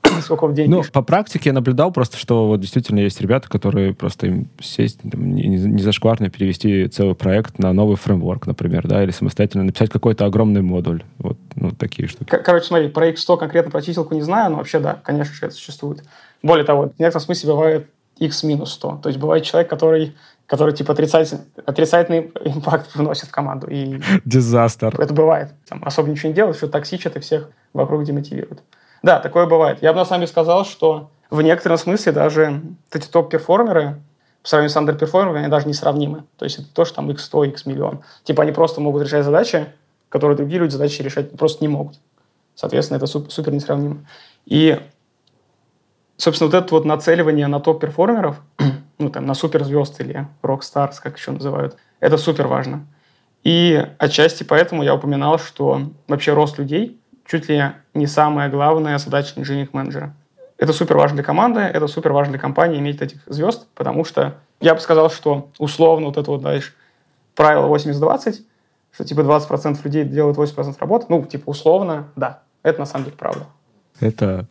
[0.22, 3.94] сколько в день Ну, по практике я наблюдал просто, что вот действительно есть ребята, которые
[3.94, 9.04] просто им сесть, там, не, не зашкварно перевести целый проект на новый фреймворк, например, да,
[9.04, 11.04] или самостоятельно написать какой-то огромный модуль.
[11.18, 12.30] Вот, ну, такие штуки.
[12.30, 15.56] Короче, смотри, про X100 конкретно про чиселку не знаю, но вообще, да, конечно же, это
[15.56, 16.04] существует.
[16.44, 19.00] Более того, в некотором смысле бывает X минус 100.
[19.04, 20.16] То есть бывает человек, который
[20.48, 23.68] который типа отрицательный, отрицательный импакт вносит в команду.
[23.68, 25.00] И Дизастер.
[25.02, 25.50] Это бывает.
[25.68, 28.62] Там особо ничего не делают, все токсичат и всех вокруг демотивируют.
[29.02, 29.82] Да, такое бывает.
[29.82, 34.00] Я бы на самом деле сказал, что в некотором смысле даже эти топ-перформеры
[34.44, 36.24] по сравнению с андерперформерами, они даже несравнимы.
[36.38, 38.02] То есть это то, что там x100, x миллион.
[38.24, 39.66] Типа они просто могут решать задачи,
[40.10, 42.00] которые другие люди задачи решать просто не могут.
[42.54, 44.06] Соответственно, это супер, супер несравнимо.
[44.46, 44.80] И,
[46.18, 48.42] собственно, вот это вот нацеливание на топ-перформеров,
[49.00, 52.86] ну, там, на суперзвезд или рок-старс, как еще называют, это супер важно.
[53.44, 59.34] И отчасти поэтому я упоминал, что вообще рост людей чуть ли не самая главная задача
[59.40, 60.16] инженеринг-менеджера.
[60.58, 64.36] Это супер важно для команды, это супер важно для компании иметь этих звезд, потому что
[64.62, 66.76] я бы сказал, что условно вот это вот, знаешь,
[67.36, 68.42] правило 80-20,
[68.92, 73.18] что типа 20% людей делают 80% работы, ну, типа условно, да, это на самом деле
[73.18, 73.46] правда.
[74.00, 74.48] Это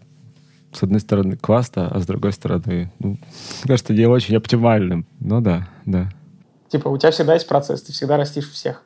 [0.75, 3.19] с одной стороны классно, а с другой стороны, ну,
[3.65, 5.07] кажется, не очень оптимальным.
[5.21, 6.11] Ну да, да.
[6.69, 8.83] Типа у тебя всегда есть процесс, ты всегда растишь всех.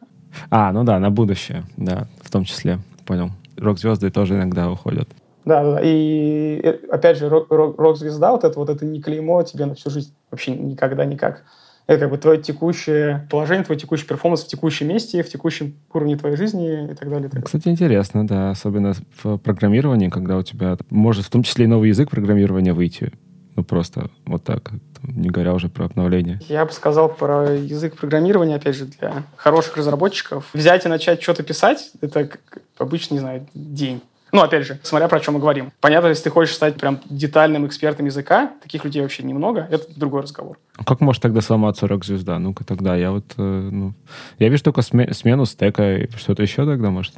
[0.50, 5.08] А, ну да, на будущее, да, в том числе, понял рок-звезды тоже иногда уходят.
[5.44, 9.74] Да, да, и э, опять же, рок-звезда, вот это вот это не клеймо тебе на
[9.74, 11.44] всю жизнь, вообще никогда никак.
[11.88, 16.18] Это как бы твое текущее положение, твой текущий перформанс в текущем месте, в текущем уровне
[16.18, 17.20] твоей жизни и так далее.
[17.20, 17.42] И так далее.
[17.42, 21.88] Кстати, интересно, да, особенно в программировании, когда у тебя может в том числе и новый
[21.88, 23.10] язык программирования выйти.
[23.56, 24.70] Ну, просто вот так,
[25.02, 26.40] не говоря уже про обновление.
[26.46, 30.48] Я бы сказал про язык программирования, опять же, для хороших разработчиков.
[30.52, 32.28] Взять и начать что-то писать, это
[32.76, 34.02] обычно, не знаю, день.
[34.32, 35.72] Ну, опять же, смотря про чем мы говорим.
[35.80, 40.22] Понятно, если ты хочешь стать прям детальным экспертом языка, таких людей вообще немного, это другой
[40.22, 40.58] разговор.
[40.76, 42.38] А как может тогда сломаться рок-звезда?
[42.38, 43.94] Ну-ка тогда, я вот, э, ну...
[44.38, 47.14] Я вижу только смену стека, и что-то еще тогда может?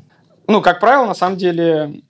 [0.46, 2.03] Ну, как правило, на самом деле,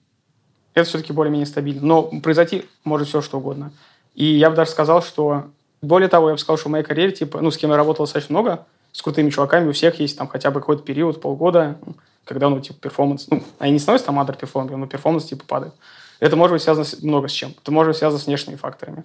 [0.73, 1.81] это все-таки более-менее стабильно.
[1.81, 3.71] Но произойти может все, что угодно.
[4.13, 5.45] И я бы даже сказал, что...
[5.81, 8.05] Более того, я бы сказал, что в моей карьере, типа, ну, с кем я работал
[8.05, 11.79] достаточно много, с крутыми чуваками, у всех есть там хотя бы какой-то период, полгода,
[12.25, 13.27] когда, ну, типа, перформанс...
[13.29, 15.73] Ну, они не становятся там under, но перформанс, типа, падает.
[16.19, 17.53] Это может быть связано с, много с чем.
[17.61, 19.03] Это может быть связано с внешними факторами.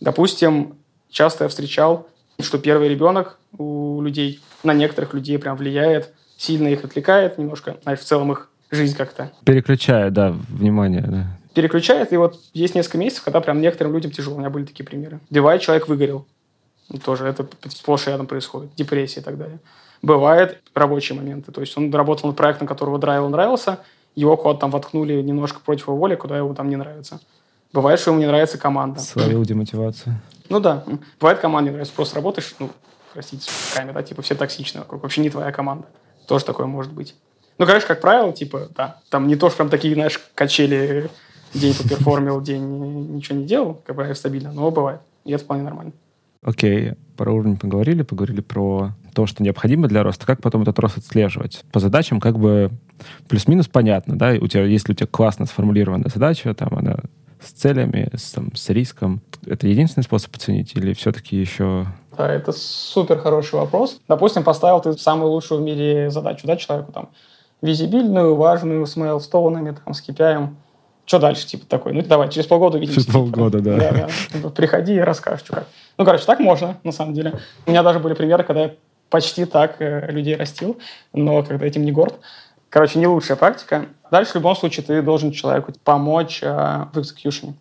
[0.00, 0.76] Допустим,
[1.10, 2.08] часто я встречал
[2.42, 8.00] что первый ребенок у людей на некоторых людей прям влияет, сильно их отвлекает немножко, знаешь,
[8.00, 9.32] в целом их жизнь как-то.
[9.44, 11.26] Переключает, да, внимание, да.
[11.54, 14.36] Переключает, и вот есть несколько месяцев, когда прям некоторым людям тяжело.
[14.36, 15.20] У меня были такие примеры.
[15.28, 16.26] Бывает, человек выгорел.
[17.04, 18.74] Тоже это сплошь рядом происходит.
[18.74, 19.60] Депрессия и так далее.
[20.02, 21.52] Бывает рабочие моменты.
[21.52, 23.78] То есть он работал над проектом, которого драйв нравился,
[24.14, 27.20] его куда-то там воткнули немножко против его воли, куда ему там не нравится.
[27.72, 29.00] Бывает, что ему не нравится команда.
[29.00, 30.20] Словил демотивацию.
[30.48, 30.84] Ну да.
[31.18, 31.94] Бывает, команда не нравится.
[31.94, 32.70] Просто работаешь, ну,
[33.14, 35.02] простите, с да, типа все токсичные вокруг.
[35.02, 35.86] Вообще не твоя команда.
[36.26, 37.14] Тоже такое может быть.
[37.58, 41.10] Ну, конечно, как правило, типа, да, там не то, что прям такие, знаешь, качели,
[41.54, 45.00] день поперформил, день ничего не делал, как правило, стабильно, но бывает.
[45.24, 45.92] И это вполне нормально.
[46.44, 50.98] Окей, про уровень поговорили, поговорили про то, что необходимо для роста, как потом этот рост
[50.98, 51.64] отслеживать.
[51.70, 52.70] По задачам как бы
[53.28, 56.96] плюс-минус понятно, да, у тебя, если у тебя классно сформулированная задача, там она
[57.40, 61.86] с целями, с, там, с риском, это единственный способ оценить или все-таки еще...
[62.16, 64.00] Да, это супер хороший вопрос.
[64.08, 67.10] Допустим, поставил ты самую лучшую в мире задачу, да, человеку там,
[67.60, 70.48] визибильную, важную, с мейлстоунами, там, с KPI.
[71.12, 71.92] Что дальше, типа, такой?
[71.92, 73.02] Ну, давай, через полгода увидимся.
[73.02, 73.76] Через полгода, типа.
[73.76, 73.92] да.
[73.92, 74.48] да, да.
[74.48, 75.66] Приходи и расскажешь, что как.
[75.98, 77.34] Ну, короче, так можно, на самом деле.
[77.66, 78.74] У меня даже были примеры, когда я
[79.10, 80.78] почти так э, людей растил,
[81.12, 82.14] но когда этим не горд.
[82.70, 83.88] Короче, не лучшая практика.
[84.10, 87.52] Дальше, в любом случае, ты должен человеку помочь э, в экзекьюшене.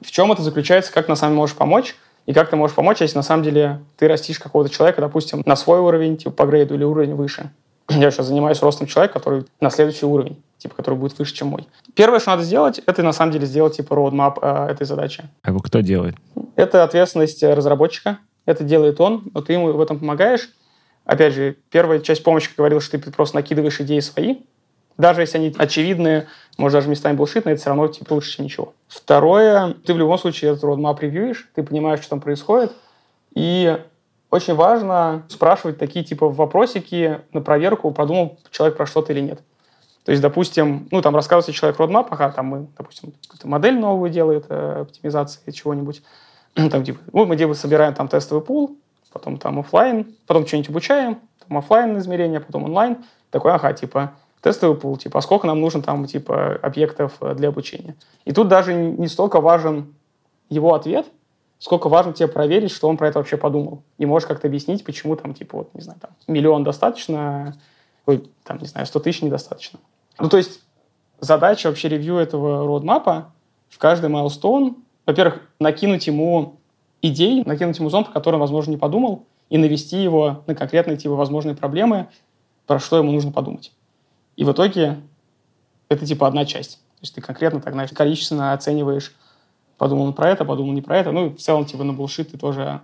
[0.00, 3.02] В чем это заключается, как на самом деле можешь помочь, и как ты можешь помочь,
[3.02, 6.76] если на самом деле ты растишь какого-то человека, допустим, на свой уровень, типа по грейду
[6.76, 7.50] или уровень выше.
[7.90, 11.66] Я сейчас занимаюсь ростом человека, который на следующий уровень, типа, который будет выше, чем мой.
[11.94, 15.24] Первое, что надо сделать, это на самом деле сделать типа roadmap э, этой задачи.
[15.42, 16.16] А его кто делает?
[16.56, 18.18] Это ответственность разработчика.
[18.46, 20.50] Это делает он, но ты ему в этом помогаешь.
[21.04, 24.36] Опять же, первая часть помощи, как говорил, что ты просто накидываешь идеи свои.
[24.96, 26.26] Даже если они очевидные,
[26.58, 28.74] может, даже местами булшитные, это все равно типа лучше, чем ничего.
[28.86, 32.72] Второе, ты в любом случае этот roadmap ревьюешь, ты понимаешь, что там происходит,
[33.34, 33.78] и
[34.30, 39.40] очень важно спрашивать такие типа вопросики на проверку, продумал человек про что-то или нет.
[40.04, 44.10] То есть, допустим, ну, там рассказывает человек roadmap, ага, там мы, допустим, какую-то модель новую
[44.10, 46.02] делает, э, оптимизации чего-нибудь.
[46.54, 48.78] там, типа, ну, мы делаем, собираем там тестовый пул,
[49.12, 52.98] потом там офлайн, потом что-нибудь обучаем, там офлайн измерения, потом онлайн.
[53.30, 57.48] Такой, ага, типа, тестовый пул, типа, а сколько нам нужно там, типа, объектов э, для
[57.48, 57.94] обучения.
[58.24, 59.94] И тут даже не столько важен
[60.48, 61.06] его ответ,
[61.58, 63.82] сколько важно тебе проверить, что он про это вообще подумал.
[63.98, 67.54] И можешь как-то объяснить, почему там, типа, вот, не знаю, там, миллион достаточно,
[68.06, 69.78] ой, там, не знаю, сто тысяч недостаточно.
[70.18, 70.60] Ну, то есть
[71.20, 73.32] задача вообще ревью этого родмапа
[73.68, 76.56] в каждый milestone, во-первых, накинуть ему
[77.02, 80.96] идей, накинуть ему зон, про который он, возможно, не подумал, и навести его на конкретные
[80.96, 82.08] типа возможные проблемы,
[82.66, 83.72] про что ему нужно подумать.
[84.36, 85.00] И в итоге
[85.88, 86.76] это типа одна часть.
[86.76, 89.14] То есть ты конкретно так, знаешь, количественно оцениваешь,
[89.76, 91.12] подумал он про это, подумал не про это.
[91.12, 92.80] Ну, и в целом, типа, на булшит ты тоже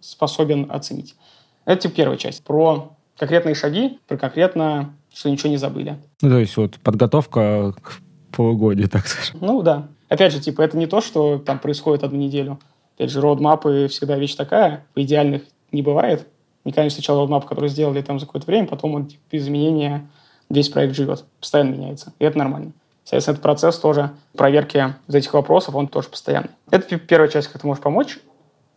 [0.00, 1.16] способен оценить.
[1.64, 2.44] Это типа первая часть.
[2.44, 5.96] Про конкретные шаги, про конкретно, что ничего не забыли.
[6.22, 8.00] Ну, то есть вот подготовка к
[8.32, 9.38] полугодию, так скажем.
[9.40, 9.88] Ну, да.
[10.08, 12.58] Опять же, типа, это не то, что там происходит одну неделю.
[12.96, 16.26] Опять же, роудмапы всегда вещь такая, по идеальных не бывает.
[16.64, 20.08] Не встречал роудмап, который сделали там за какое-то время, потом он типа, без изменения
[20.48, 22.12] весь проект живет, постоянно меняется.
[22.18, 22.72] И это нормально.
[23.04, 26.50] Соответственно, этот процесс тоже проверки вот этих вопросов, он тоже постоянный.
[26.70, 28.18] Это первая часть, как ты можешь помочь.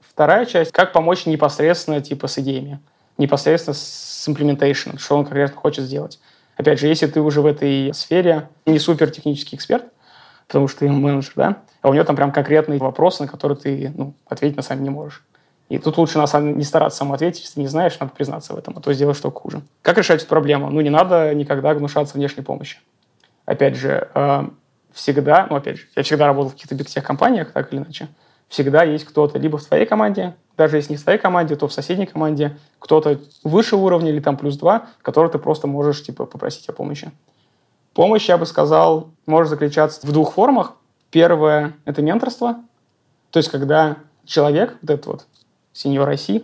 [0.01, 2.79] Вторая часть, как помочь непосредственно типа с идеями,
[3.17, 6.19] непосредственно с implementation, что он конкретно хочет сделать.
[6.55, 9.85] Опять же, если ты уже в этой сфере не супер технический эксперт,
[10.47, 13.93] потому что ты менеджер, да, а у него там прям конкретные вопросы, на которые ты
[13.95, 15.23] ну, ответить на самом не можешь.
[15.69, 18.53] И тут лучше, на самом не стараться сам ответить, если ты не знаешь, надо признаться
[18.53, 19.61] в этом, а то сделаешь только хуже.
[19.81, 20.69] Как решать эту проблему?
[20.69, 22.79] Ну, не надо никогда гнушаться внешней помощи.
[23.45, 24.47] Опять же, э,
[24.93, 28.07] всегда, ну, опять же, я всегда работал в каких-то бигтех компаниях, так или иначе,
[28.47, 31.73] всегда есть кто-то либо в твоей команде, даже если не в твоей команде, то в
[31.73, 36.67] соседней команде, кто-то выше уровня или там плюс два, которого ты просто можешь, типа, попросить
[36.67, 37.11] о помощи.
[37.93, 40.73] Помощь, я бы сказал, может заключаться в двух формах.
[41.11, 42.57] Первое– это менторство.
[43.31, 45.25] То есть, когда человек, вот этот вот
[45.73, 46.43] senior IC,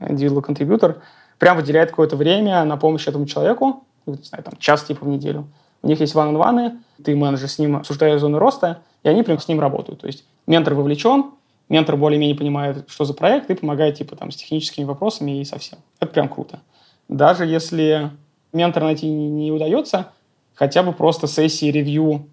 [0.00, 0.96] individual contributor,
[1.38, 5.08] прям выделяет какое-то время на помощь этому человеку, ну, не знаю, там, час типа в
[5.08, 5.46] неделю.
[5.82, 9.46] У них есть ван-он-ваны, ты менеджер с ним обсуждаешь зоны роста, и они прям с
[9.46, 10.00] ним работают.
[10.00, 11.30] То есть ментор вовлечен,
[11.68, 15.78] ментор более-менее понимает, что за проект, и помогает типа там с техническими вопросами и совсем.
[16.00, 16.60] Это прям круто.
[17.08, 18.10] Даже если
[18.52, 20.12] ментора найти не, удается,
[20.54, 22.28] хотя бы просто сессии ревью,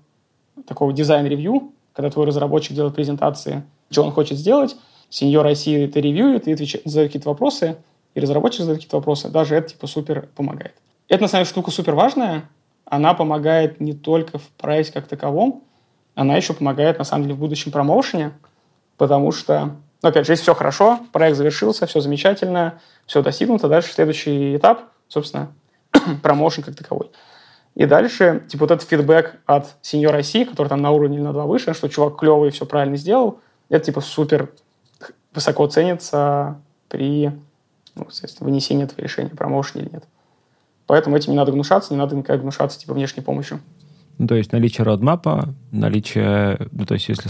[0.67, 4.75] такого дизайн-ревью, когда твой разработчик делает презентации, что он хочет сделать,
[5.09, 7.77] сеньор IC это ревьюет и отвечает, задает какие-то вопросы,
[8.13, 10.75] и разработчик задает какие-то вопросы, даже это типа супер помогает.
[11.07, 12.49] Это, на самом деле, штука супер важная,
[12.86, 15.63] она помогает не только в проекте как таковом,
[16.15, 18.31] она еще помогает, на самом деле, в будущем промоушене,
[18.98, 19.72] потому что,
[20.02, 24.82] Но, опять же, если все хорошо, проект завершился, все замечательно, все достигнуто, дальше следующий этап,
[25.08, 25.52] собственно,
[26.22, 27.12] промоушен как таковой.
[27.76, 31.46] И дальше, типа, вот этот фидбэк от сеньора России, который там на уровне на два
[31.46, 33.39] выше, что чувак клевый, все правильно сделал,
[33.70, 34.52] это, типа, супер
[35.34, 37.32] высоко ценится при
[37.96, 38.08] ну,
[38.39, 40.04] вынесении этого решения, промоушен или нет.
[40.88, 43.60] Поэтому этим не надо гнушаться, не надо никак гнушаться, типа, внешней помощью.
[44.18, 47.30] Ну, то есть наличие родмапа, наличие, ну, то есть если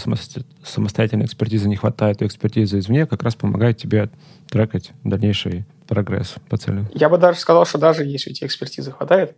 [0.64, 4.10] самостоятельной экспертизы не хватает, то экспертиза извне как раз помогает тебе
[4.50, 6.88] трекать дальнейший прогресс по целям.
[6.94, 9.36] Я бы даже сказал, что даже если у тебя экспертизы хватает,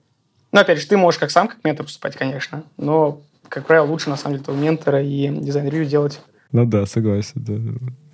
[0.51, 4.09] ну, опять же, ты можешь как сам, как ментор поступать, конечно, но, как правило, лучше,
[4.09, 6.21] на самом деле, этого ментора и дизайн-ревью делать.
[6.51, 7.53] Ну да, согласен, да.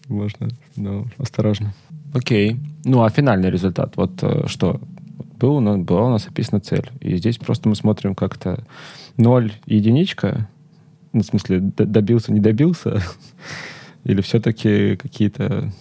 [0.07, 1.73] Можно, но осторожно.
[2.13, 2.57] Окей.
[2.83, 3.95] Ну, а финальный результат?
[3.95, 4.81] Вот э, что?
[5.39, 6.89] Был у нас, была у нас описана цель.
[6.99, 8.63] И здесь просто мы смотрим как-то
[9.17, 10.49] ноль единичка,
[11.11, 13.01] ну, в смысле, добился, не добился,
[14.03, 15.71] или все-таки какие-то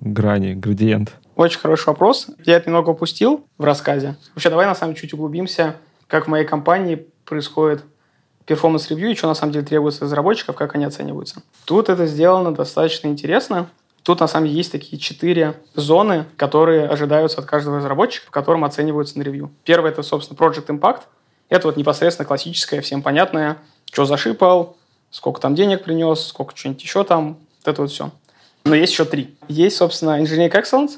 [0.00, 1.12] грани, градиент?
[1.36, 2.28] Очень хороший вопрос.
[2.44, 4.16] Я это немного упустил в рассказе.
[4.34, 5.76] Вообще, давай на самом деле чуть углубимся,
[6.06, 7.84] как в моей компании происходит
[8.44, 11.42] перформанс-ревью и что на самом деле требуется разработчиков, как они оцениваются.
[11.64, 13.68] Тут это сделано достаточно интересно.
[14.02, 18.64] Тут на самом деле есть такие четыре зоны, которые ожидаются от каждого разработчика, в котором
[18.64, 19.52] оцениваются на ревью.
[19.64, 21.02] Первое– это, собственно, Project Impact.
[21.52, 23.58] Это вот непосредственно классическое, всем понятное,
[23.92, 24.78] что зашипал,
[25.10, 28.10] сколько там денег принес, сколько что-нибудь еще там, вот это вот все.
[28.64, 29.36] Но есть еще три.
[29.48, 30.92] Есть, собственно, Engineering Excellence.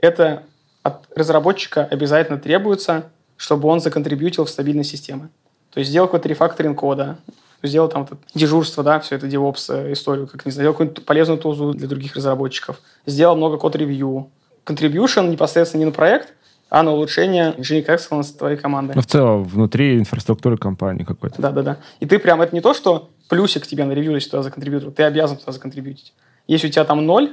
[0.00, 0.44] Это
[0.84, 5.28] от разработчика обязательно требуется, чтобы он законтрибьютил в стабильность системы.
[5.72, 7.18] То есть сделал какой-то рефакторинг кода,
[7.60, 11.04] сделал там вот дежурство, да, все это DevOps э, историю, как не знаю, сделал какую-нибудь
[11.04, 14.30] полезную тузу для других разработчиков, сделал много код-ревью.
[14.64, 16.32] Contribution непосредственно не на проект,
[16.74, 18.94] а на улучшение engineering excellence твоей команды.
[18.96, 21.40] Ну, в целом, внутри инфраструктуры компании какой-то.
[21.40, 21.76] Да-да-да.
[22.00, 25.04] И ты прям, это не то, что плюсик тебе на ревью, если туда законтрибьютил, ты
[25.04, 26.12] обязан туда законтрибьютить.
[26.48, 27.30] Если у тебя там ноль,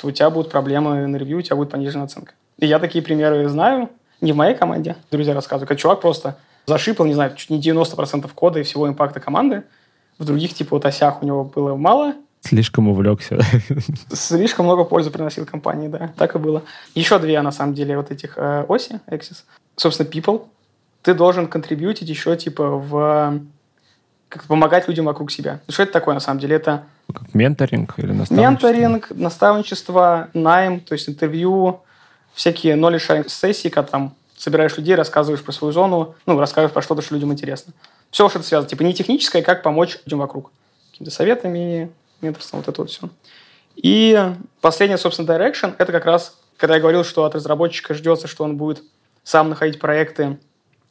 [0.00, 2.34] то у тебя будут проблемы на ревью, у тебя будет пониженная оценка.
[2.58, 7.06] И я такие примеры знаю, не в моей команде, друзья рассказывают, как чувак просто зашипал,
[7.06, 9.64] не знаю, чуть не 90% кода и всего импакта команды.
[10.16, 12.14] В других, типа, вот осях у него было мало,
[12.46, 13.38] Слишком увлекся.
[14.12, 16.12] Слишком много пользы приносил компании, да.
[16.16, 16.62] Так и было.
[16.94, 19.38] Еще две, на самом деле, вот этих э, оси, Axis.
[19.76, 20.46] Собственно, people.
[21.02, 23.40] Ты должен контрибьютить еще, типа, в...
[24.28, 25.60] Как помогать людям вокруг себя.
[25.68, 26.56] Что это такое, на самом деле?
[26.56, 26.84] Это...
[27.12, 28.66] Как менторинг или наставничество?
[28.66, 31.80] Менторинг, наставничество, найм, то есть интервью,
[32.34, 37.02] всякие knowledge сессии, когда там собираешь людей, рассказываешь про свою зону, ну, рассказываешь про что-то,
[37.02, 37.72] что людям интересно.
[38.10, 38.68] Все, что это связано.
[38.68, 40.50] Типа не техническое, как помочь людям вокруг.
[40.90, 41.90] Какими-то советами,
[42.20, 43.08] менторством, вот это вот все.
[43.76, 48.44] И последнее, собственно, direction, это как раз, когда я говорил, что от разработчика ждется, что
[48.44, 48.82] он будет
[49.22, 50.38] сам находить проекты,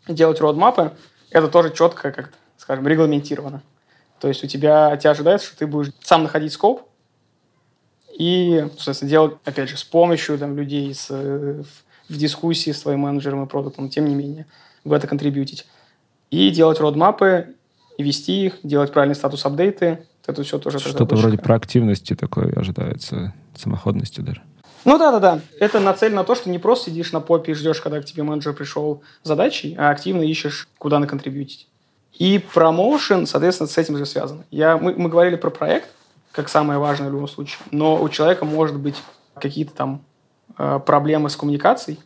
[0.07, 0.91] делать родмапы,
[1.31, 3.61] это тоже четко, как скажем, регламентировано.
[4.19, 6.89] То есть у тебя, тебя ожидается, что ты будешь сам находить скоп
[8.17, 11.65] и, соответственно, делать, опять же, с помощью там, людей, с, в,
[12.09, 14.47] в дискуссии с твоим менеджером и продуктом, тем не менее,
[14.83, 15.67] в это контрибьютить.
[16.31, 17.55] И делать родмапы,
[17.97, 20.79] и вести их, делать правильный статус-апдейты, это все тоже...
[20.79, 24.41] Что-то вроде проактивности такой ожидается, самоходности даже.
[24.85, 25.39] Ну да, да, да.
[25.59, 28.21] Это нацелено на то, что не просто сидишь на попе и ждешь, когда к тебе
[28.23, 31.67] менеджер пришел с задачей, а активно ищешь, куда наконтрибьютить.
[32.13, 34.43] И промоушен, соответственно, с этим же связан.
[34.51, 35.89] Я, мы, мы говорили про проект,
[36.31, 39.01] как самое важное в любом случае, но у человека может быть
[39.33, 40.01] какие-то там
[40.57, 41.99] э, проблемы с коммуникацией.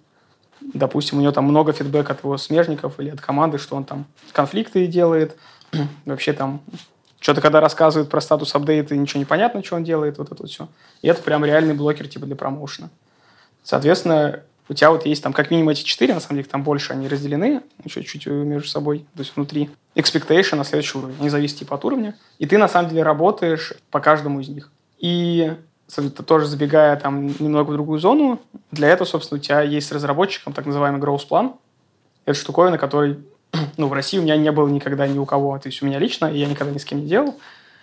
[0.61, 4.05] Допустим, у него там много фидбэка от его смежников или от команды, что он там
[4.31, 5.37] конфликты делает,
[6.05, 6.61] вообще там
[7.19, 10.51] что-то, когда рассказывают про статус апдейта, ничего не понятно, что он делает, вот это вот
[10.51, 10.67] все.
[11.01, 12.89] И это прям реальный блокер типа для промоушена.
[13.63, 16.93] Соответственно, у тебя вот есть там как минимум эти четыре, на самом деле там больше,
[16.93, 19.69] они разделены чуть-чуть между собой, то есть внутри.
[19.95, 22.15] Expectation на следующий уровень, они зависят типа от уровня.
[22.37, 24.71] И ты на самом деле работаешь по каждому из них.
[24.99, 25.55] И
[26.25, 28.39] тоже забегая там немного в другую зону,
[28.71, 31.55] для этого, собственно, у тебя есть с разработчиком так называемый growth план.
[32.25, 33.17] Это штуковина, который
[33.77, 35.99] ну, в России у меня не было никогда ни у кого, то есть у меня
[35.99, 37.35] лично, и я никогда ни с кем не делал.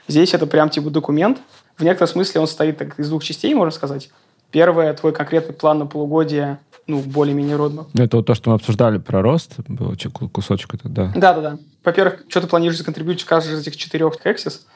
[0.09, 1.39] Здесь это прям типа документ.
[1.77, 4.11] В некотором смысле он состоит так, из двух частей, можно сказать.
[4.51, 7.87] Первое, твой конкретный план на полугодие, ну, более-менее родно.
[7.95, 9.97] Это вот то, что мы обсуждали про рост, был
[10.33, 11.13] кусочек это, да.
[11.15, 11.59] Да-да-да.
[11.85, 14.67] Во-первых, что ты планируешь законтрибьютить в каждый из этих четырех эксис,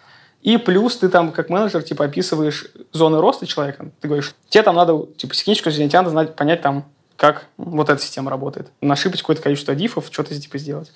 [0.43, 3.91] и плюс ты там, как менеджер, типа, описываешь зоны роста человека.
[4.01, 6.87] Ты говоришь, тебе там надо, типа, техническую тебе надо знать, понять там,
[7.21, 8.69] как вот эта система работает.
[8.81, 10.91] Нашипать какое-то количество дифов, что-то типа сделать.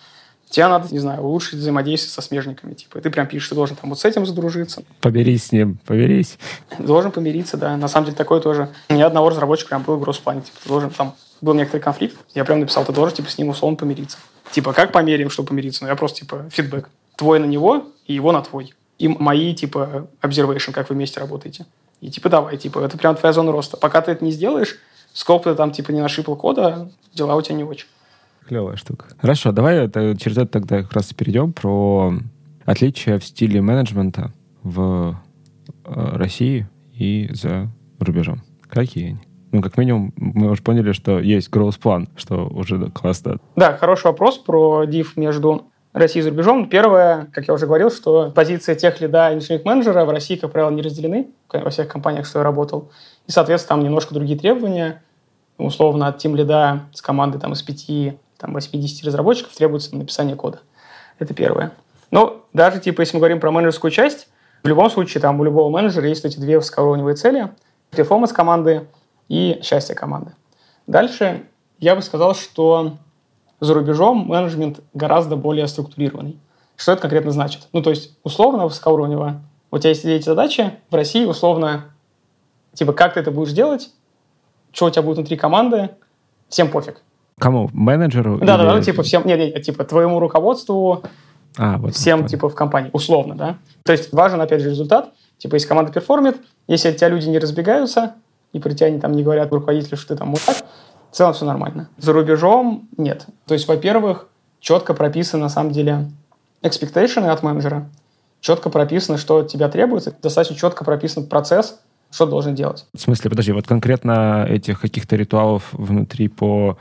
[0.48, 2.72] Тебе надо, не знаю, улучшить взаимодействие со смежниками.
[2.72, 4.84] Типа, ты прям пишешь, ты должен там вот с этим задружиться.
[5.02, 6.38] Помирись с ним, помирись.
[6.78, 7.76] Должен помириться, да.
[7.76, 8.70] На самом деле такое тоже.
[8.88, 10.40] Ни одного разработчика прям был в гроссплане.
[10.40, 12.16] Типа, ты должен там был некоторый конфликт.
[12.34, 14.16] Я прям написал, ты должен типа с ним условно помириться.
[14.50, 15.84] Типа, как померяем, что помириться?
[15.84, 16.88] Ну, я просто, типа, фидбэк.
[17.16, 18.72] Твой на него и его на твой.
[18.98, 21.66] И мои, типа, observation, как вы вместе работаете.
[22.00, 23.76] И типа давай, типа, это прям твоя зона роста.
[23.76, 24.78] Пока ты это не сделаешь,
[25.14, 27.86] сколько ты там типа не нашипал кода, дела у тебя не очень.
[28.46, 29.06] Клевая штука.
[29.18, 32.12] Хорошо, давай это, через это тогда как раз перейдем про
[32.66, 35.16] отличия в стиле менеджмента в
[35.84, 38.42] э, России и за рубежом.
[38.68, 39.18] Какие они?
[39.52, 43.38] Ну, как минимум, мы уже поняли, что есть growth-план, что уже классно.
[43.54, 46.68] Да, хороший вопрос про диф между Россией и за рубежом.
[46.68, 50.70] Первое, как я уже говорил, что позиция тех лида инженерных менеджера в России, как правило,
[50.70, 52.90] не разделены во всех компаниях, что я работал.
[53.26, 55.02] И, соответственно, там немножко другие требования.
[55.58, 60.60] Условно, от тим лида с командой там, из 5 там, 80 разработчиков требуется написание кода.
[61.18, 61.72] Это первое.
[62.10, 64.28] Но даже, типа, если мы говорим про менеджерскую часть,
[64.62, 67.50] в любом случае, там у любого менеджера есть эти две высокоуровневые цели.
[67.90, 68.86] Перформанс команды
[69.28, 70.32] и счастье команды.
[70.86, 71.44] Дальше
[71.78, 72.96] я бы сказал, что
[73.60, 76.38] за рубежом менеджмент гораздо более структурированный.
[76.76, 77.68] Что это конкретно значит?
[77.72, 81.93] Ну, то есть, условно, высокоуровнево, у тебя есть эти задачи, в России условно,
[82.74, 83.90] типа, как ты это будешь делать,
[84.72, 85.90] что у тебя будет внутри команды,
[86.48, 87.02] всем пофиг.
[87.38, 87.70] Кому?
[87.72, 88.38] Менеджеру?
[88.38, 88.62] Да, или...
[88.64, 91.02] да, да, типа всем, нет, нет, типа твоему руководству,
[91.56, 93.58] а, вот всем, типа, в компании, условно, да.
[93.84, 95.12] То есть важен, опять же, результат.
[95.38, 98.14] Типа, если команда перформит, если от тебя люди не разбегаются,
[98.52, 100.56] и при тебя там не говорят руководителю, что ты там мудак,
[101.10, 101.88] в целом все нормально.
[101.98, 103.26] За рубежом нет.
[103.46, 104.28] То есть, во-первых,
[104.60, 106.10] четко прописаны, на самом деле,
[106.62, 107.88] expectation от менеджера,
[108.40, 111.80] четко прописано, что от тебя требуется, достаточно четко прописан процесс,
[112.14, 112.86] что должен делать.
[112.94, 116.78] В смысле, подожди, вот конкретно этих каких-то ритуалов внутри по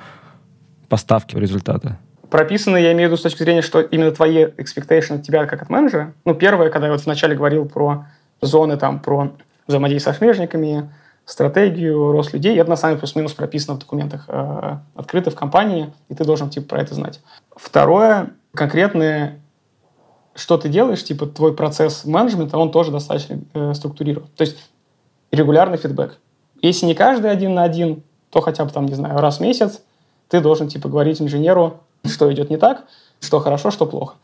[0.89, 1.97] поставке результата?
[2.33, 5.61] прописаны, я имею в виду с точки зрения, что именно твои expectations от тебя как
[5.61, 6.15] от менеджера.
[6.25, 8.07] Ну, первое, когда я вот вначале говорил про
[8.41, 9.33] зоны, там, про
[9.67, 10.89] взаимодействие со смежниками,
[11.25, 15.93] стратегию, рост людей, это на самом деле плюс-минус прописано в документах, э, открыто в компании,
[16.09, 17.21] и ты должен, типа, про это знать.
[17.55, 19.39] Второе, конкретное,
[20.33, 24.27] что ты делаешь, типа, твой процесс менеджмента, он тоже достаточно э, структурирован.
[24.35, 24.57] То есть
[25.33, 26.17] регулярный фидбэк.
[26.61, 29.81] Если не каждый один на один, то хотя бы, там, не знаю, раз в месяц
[30.29, 32.83] ты должен, типа, говорить инженеру, что идет не так,
[33.19, 34.15] что хорошо, что плохо.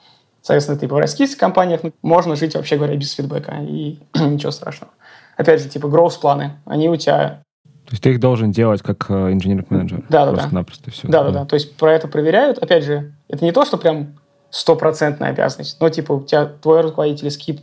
[0.41, 4.93] Соответственно, ты в российских компаниях ну, можно жить, вообще говоря, без фидбэка, и ничего страшного.
[5.35, 7.41] Опять же, типа, growth-планы, они у тебя...
[7.85, 10.05] То есть ты их должен делать как э, инженер-менеджер?
[10.09, 10.47] Да, да, да.
[10.51, 11.07] Напросто все.
[11.07, 11.45] Да, да, да.
[11.45, 12.59] То есть про это проверяют.
[12.59, 14.19] Опять же, это не то, что прям
[14.51, 17.61] стопроцентная обязанность, но типа у тебя твой руководитель скип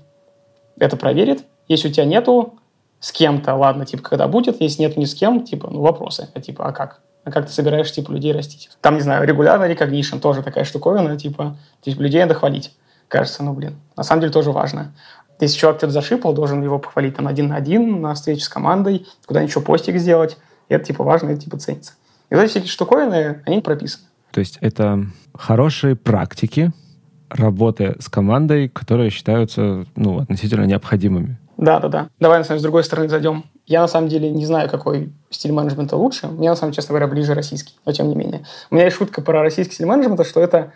[0.79, 1.45] это проверит.
[1.69, 2.55] Если у тебя нету
[3.01, 6.29] с кем-то, ладно, типа, когда будет, если нет ни с кем, типа, ну, вопросы.
[6.35, 7.01] А типа, а как?
[7.27, 8.71] а как ты собираешь, типа, людей растить.
[8.81, 12.73] Там, не знаю, регулярно recognition тоже такая штуковина, типа, типа людей надо хвалить.
[13.09, 14.95] Кажется, ну, блин, на самом деле тоже важно.
[15.41, 19.07] Если человек что-то зашипал, должен его похвалить там один на один на встрече с командой,
[19.27, 20.39] куда-нибудь еще постик сделать.
[20.69, 21.95] И это, типа, важно, это, типа, ценится.
[22.31, 24.05] И вот эти штуковины, они прописаны.
[24.31, 26.73] То есть это хорошие практики
[27.29, 31.39] работы с командой, которые считаются, ну, относительно необходимыми.
[31.57, 32.09] Да, да, да.
[32.21, 33.45] Давай, на самом деле, с другой стороны зайдем.
[33.67, 36.27] Я, на самом деле, не знаю, какой стиль менеджмента лучше.
[36.29, 38.45] Мне, на самом деле, честно говоря, ближе российский, но тем не менее.
[38.71, 40.73] У меня есть шутка про российский стиль менеджмента, что это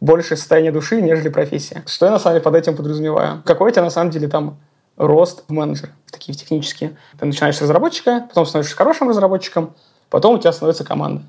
[0.00, 1.84] больше состояние души, нежели профессия.
[1.86, 3.42] Что я, на самом деле, под этим подразумеваю?
[3.44, 4.58] Какой у тебя, на самом деле, там
[4.96, 6.96] рост в менеджере, такие технические.
[7.18, 9.74] Ты начинаешь с разработчика, потом становишься хорошим разработчиком,
[10.10, 11.22] потом у тебя становится команда.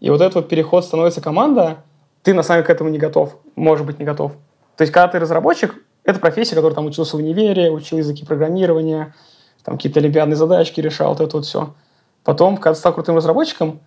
[0.00, 1.78] И вот этот вот переход становится команда,
[2.22, 4.32] ты на самом деле к этому не готов, может быть, не готов.
[4.76, 5.74] То есть, когда ты разработчик,
[6.04, 9.14] это профессия, которая там учился в универе, учил языки программирования,
[9.64, 11.74] там какие-то олимпиадные задачки решал, вот это вот все.
[12.24, 13.80] Потом, когда ты стал крутым разработчиком,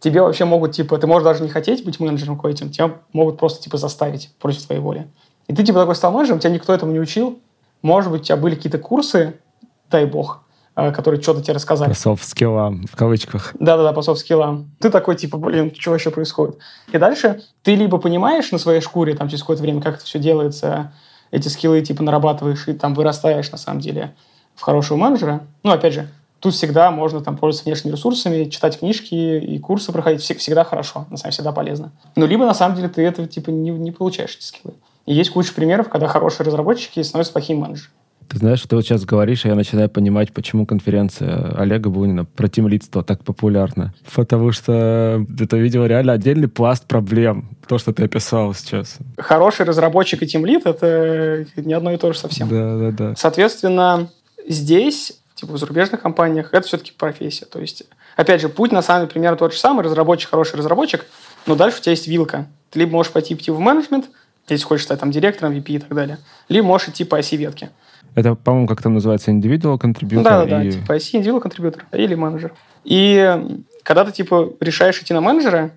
[0.00, 3.62] тебе вообще могут, типа, ты можешь даже не хотеть быть менеджером какой-то, тебя могут просто,
[3.62, 5.08] типа, заставить против твоей воли.
[5.46, 7.38] И ты, типа, такой стал менеджером, тебя никто этому не учил.
[7.82, 9.34] Может быть, у тебя были какие-то курсы,
[9.90, 10.42] дай бог,
[10.76, 11.90] э, которые что-то тебе рассказали.
[11.90, 13.54] По софт-скиллам, в кавычках.
[13.58, 14.70] Да-да-да, по софт-скиллам.
[14.80, 16.58] Ты такой, типа, блин, что вообще происходит?
[16.92, 20.18] И дальше ты либо понимаешь на своей шкуре, там, через какое-то время, как это все
[20.18, 20.92] делается,
[21.34, 24.14] эти скиллы, типа, нарабатываешь и там вырастаешь, на самом деле,
[24.54, 25.44] в хорошего менеджера.
[25.64, 26.08] Ну, опять же,
[26.38, 30.22] тут всегда можно там пользоваться внешними ресурсами, читать книжки и курсы проходить.
[30.22, 31.92] Всегда хорошо, на самом деле, всегда полезно.
[32.14, 34.74] Но либо, на самом деле, ты этого, типа, не, не получаешь, эти скиллы.
[35.06, 37.92] И есть куча примеров, когда хорошие разработчики становятся плохими менеджерами.
[38.28, 42.48] Ты знаешь, ты вот сейчас говоришь, и я начинаю понимать, почему конференция Олега Бунина про
[42.48, 43.94] тимлидство так популярна.
[44.14, 48.98] Потому что это, видимо, реально отдельный пласт проблем, то, что ты описал сейчас.
[49.18, 52.48] Хороший разработчик и тимлид— это не одно и то же совсем.
[52.48, 53.14] Да, да, да.
[53.16, 54.08] Соответственно,
[54.46, 57.46] здесь, типа в зарубежных компаниях, это все-таки профессия.
[57.46, 57.84] То есть,
[58.16, 61.06] опять же, путь на самом деле примерно тот же самый, разработчик, хороший разработчик,
[61.46, 62.46] но дальше у тебя есть вилка.
[62.70, 64.06] Ты либо можешь пойти идти в менеджмент,
[64.48, 66.18] если хочешь стать там директором, VP и так далее,
[66.48, 67.70] либо можешь идти по оси ветки.
[68.14, 70.22] Это, по-моему, как там называется, individual contributor?
[70.22, 70.70] Да, да, и...
[70.70, 72.52] да, типа оси individual contributor или менеджер.
[72.84, 75.72] И когда ты, типа, решаешь идти на менеджера,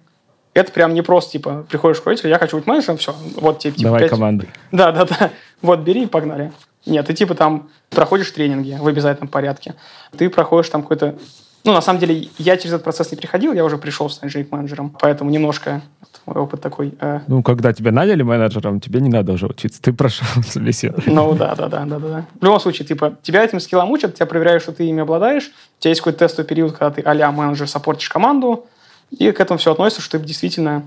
[0.53, 3.73] это прям не просто, типа, приходишь к руководителю, я хочу быть менеджером, все, вот тебе,
[3.73, 4.09] типа, Давай 5...
[4.09, 4.47] команды.
[4.71, 5.31] Да, да, да.
[5.61, 6.51] Вот, бери и погнали.
[6.85, 9.75] Нет, ты типа там проходишь тренинги в обязательном порядке.
[10.17, 11.15] Ты проходишь там какой-то...
[11.63, 14.95] Ну, на самом деле, я через этот процесс не приходил, я уже пришел с менеджером,
[14.99, 15.81] поэтому немножко
[16.27, 16.93] мой опыт такой.
[16.99, 17.21] Э...
[17.27, 21.13] Ну, когда тебя наняли менеджером, тебе не надо уже учиться, ты прошел собеседование.
[21.13, 22.25] Ну, да, да, да, да, да.
[22.39, 25.81] В любом случае, типа, тебя этим скиллом учат, тебя проверяют, что ты ими обладаешь, у
[25.81, 28.65] тебя есть какой-то тестовый период, когда ты а менеджер саппортишь команду,
[29.09, 30.83] и к этому все относится, что ты действительно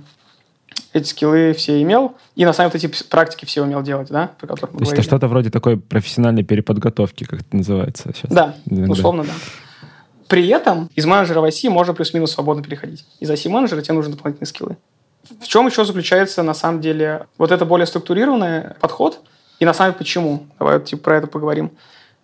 [0.93, 4.33] эти скиллы все имел, и на самом деле эти практики все умел делать, да?
[4.39, 8.31] Про То есть это что-то вроде такой профессиональной переподготовки, как это называется сейчас?
[8.31, 8.93] Да, иногда.
[8.93, 9.33] условно, да.
[10.31, 13.05] При этом из менеджера в IC можно плюс-минус свободно переходить.
[13.18, 14.76] Из IC-менеджера тебе нужны дополнительные скиллы.
[15.41, 19.22] В чем еще заключается, на самом деле, вот это более структурированный подход,
[19.59, 20.47] и на самом деле почему?
[20.61, 21.72] Давай вот, типа, про это поговорим.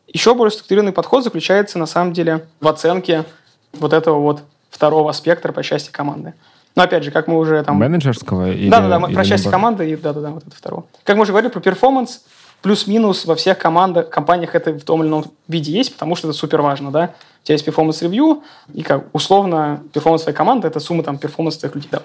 [0.07, 3.25] Еще более структурированный подход заключается, на самом деле, в оценке
[3.73, 6.35] вот этого вот второго спектра по части команды.
[6.77, 7.77] Но опять же, как мы уже там...
[7.77, 8.53] Менеджерского?
[8.53, 10.85] Или, да, да, да, про части команды, и да-да-да, вот это второго.
[11.03, 12.23] Как мы уже говорили про перформанс,
[12.63, 16.37] плюс-минус во всех командах, компаниях это в том или ином виде есть, потому что это
[16.39, 17.15] супер важно, да.
[17.47, 18.43] У тебя есть перформанс-ревью,
[18.75, 21.89] и как условно перформанс твоей команды– это сумма там перформанса твоих людей.
[21.93, 22.03] Да,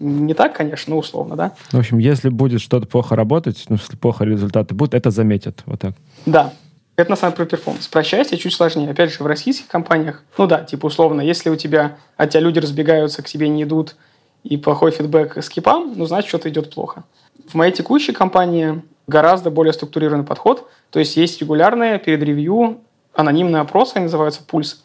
[0.00, 1.52] не так, конечно, но условно, да.
[1.70, 5.80] В общем, если будет что-то плохо работать, ну, если плохо результаты будут, это заметят, вот
[5.80, 5.94] так.
[6.26, 6.52] Да,
[6.96, 7.88] это на самом деле про перформанс.
[7.88, 8.90] Про счастье чуть сложнее.
[8.90, 12.58] Опять же, в российских компаниях, ну да, типа условно, если у тебя, от тебя люди
[12.58, 13.96] разбегаются, к тебе не идут,
[14.44, 17.04] и плохой фидбэк скипам, ну, значит, что-то идет плохо.
[17.48, 20.68] В моей текущей компании гораздо более структурированный подход.
[20.90, 22.80] То есть есть регулярные перед ревью
[23.14, 24.81] анонимные опросы, они называются «Пульс»,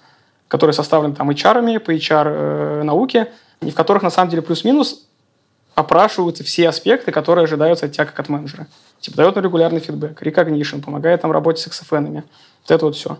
[0.47, 3.29] которые составлены там HR, по HR-науке,
[3.61, 5.07] э, и в которых на самом деле плюс-минус
[5.75, 8.67] опрашиваются все аспекты, которые ожидаются от тебя как от менеджера.
[8.99, 12.13] Типа дает регулярный фидбэк, recognition, помогает там работе с XFN.
[12.13, 13.19] Вот это вот все.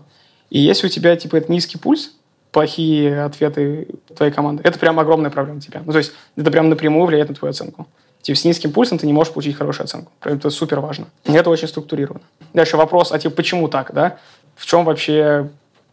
[0.50, 2.12] И если у тебя типа это низкий пульс,
[2.50, 5.82] плохие ответы твоей команды, это прям огромная проблема тебя.
[5.84, 7.86] Ну, то есть это прям напрямую влияет на твою оценку.
[8.22, 10.10] Типа с низким пульсом ты не можешь получить хорошую оценку.
[10.22, 11.06] Это супер важно.
[11.24, 12.22] И это очень структурировано.
[12.52, 14.18] Дальше вопрос, а типа почему так, да?
[14.56, 15.48] В чем вообще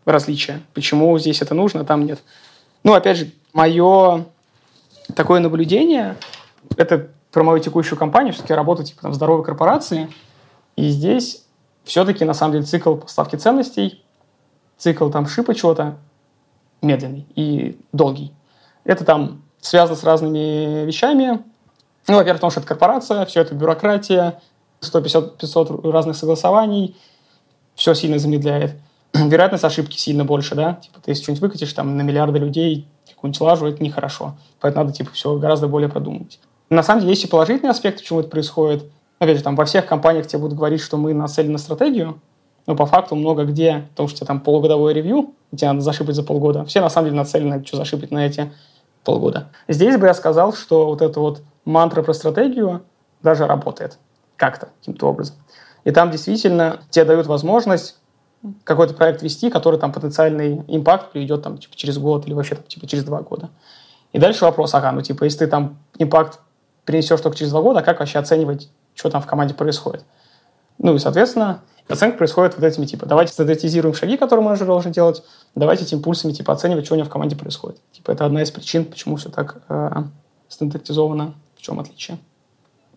[0.06, 0.62] различие?
[0.74, 2.20] Почему здесь это нужно, а там нет?
[2.84, 4.26] Ну, опять же, мое
[5.16, 6.16] такое наблюдение,
[6.78, 10.10] это про мою текущую компанию, все-таки работаю типа там, в здоровой корпорации,
[10.76, 11.44] и здесь
[11.84, 14.04] все-таки на самом деле цикл поставки ценностей,
[14.78, 15.98] цикл там шипа чего-то,
[16.82, 18.34] медленный и долгий.
[18.84, 21.44] Это там связано с разными вещами.
[22.08, 24.40] Ну, во-первых, потому что это корпорация, все это бюрократия,
[24.82, 26.96] 150-500 разных согласований,
[27.76, 28.76] все сильно замедляет.
[29.30, 30.76] Вероятность ошибки сильно больше, да?
[30.76, 34.36] Типа, ты если что-нибудь выкатишь там на миллиарды людей, какую-нибудь лажу, это нехорошо.
[34.60, 36.40] Поэтому надо, типа, все гораздо более продумать.
[36.70, 38.84] На самом деле, есть и положительный аспект, почему это происходит.
[39.20, 42.20] Опять же, там во всех компаниях тебе будут говорить, что мы нацелены на стратегию,
[42.68, 46.66] но по факту много где, потому что там полугодовое ревью, тебе надо зашипать за полгода.
[46.66, 48.52] Все на самом деле нацелены, что зашипать на эти
[49.04, 49.50] полгода.
[49.68, 52.82] Здесь бы я сказал, что вот эта вот мантра про стратегию
[53.22, 53.98] даже работает
[54.36, 55.36] как-то, каким-то образом.
[55.86, 57.98] И там действительно тебе дают возможность
[58.64, 62.66] какой-то проект вести, который там потенциальный импакт приведет там типа через год или вообще там,
[62.66, 63.50] типа через два года.
[64.14, 66.40] И дальше вопрос, ага, ну типа если ты там импакт
[66.86, 70.04] принесешь только через два года, как вообще оценивать, что там в команде происходит?
[70.78, 75.24] Ну и, соответственно, Оценка происходит вот этими, типа, давайте стандартизируем шаги, которые менеджер должен делать,
[75.54, 77.80] давайте этими пульсами, типа, оценивать, что у него в команде происходит.
[77.92, 80.04] Типа, это одна из причин, почему все так э,
[80.48, 82.18] стандартизовано, в чем отличие.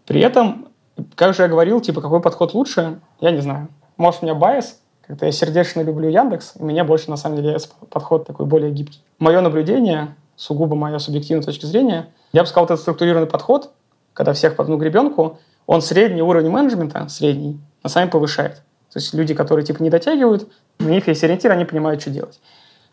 [0.06, 0.68] При этом,
[1.16, 3.68] как же я говорил, типа, какой подход лучше, я не знаю.
[3.98, 7.56] Может, у меня байс, как-то я сердечно люблю Яндекс, и мне больше, на самом деле,
[7.88, 9.00] подход такой более гибкий.
[9.18, 13.70] Мое наблюдение, сугубо моя субъективная точка зрения, я бы сказал, вот этот структурированный подход,
[14.12, 18.56] когда всех под одну гребенку, он средний уровень менеджмента, средний, на самом повышает.
[18.92, 20.48] То есть люди, которые типа не дотягивают,
[20.78, 22.38] у них есть ориентир, они понимают, что делать.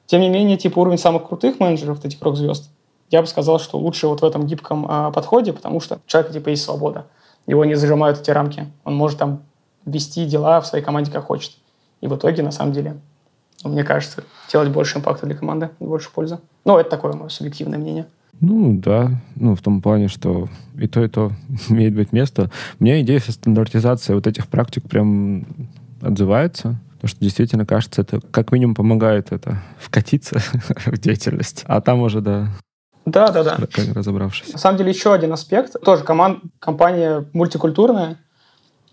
[0.06, 2.70] Тем не менее, типа уровень самых крутых менеджеров, этих рок-звезд,
[3.10, 6.32] я бы сказал, что лучше вот в этом гибком а, подходе, потому что у человека
[6.32, 7.08] типа есть свобода.
[7.46, 8.72] Его не зажимают эти рамки.
[8.86, 9.44] Он может там
[9.86, 11.52] вести дела в своей команде как хочет.
[12.02, 12.98] И в итоге, на самом деле,
[13.64, 16.40] мне кажется, делать больше импакта для команды, больше пользы.
[16.66, 18.08] Ну, это такое мое субъективное мнение.
[18.42, 19.12] Ну, да.
[19.36, 21.32] Ну, в том плане, что и то, и то
[21.70, 22.52] имеет быть место.
[22.80, 25.46] Меня идея со стандартизацией вот этих практик прям
[26.02, 26.80] отзывается.
[26.96, 30.40] Потому что действительно, кажется, это как минимум помогает это вкатиться
[30.86, 31.64] в деятельность.
[31.68, 32.50] А там уже, да,
[33.06, 33.58] да, да, да.
[33.94, 34.52] Разобравшись.
[34.52, 35.80] На самом деле, еще один аспект.
[35.84, 38.18] Тоже команд, компания мультикультурная.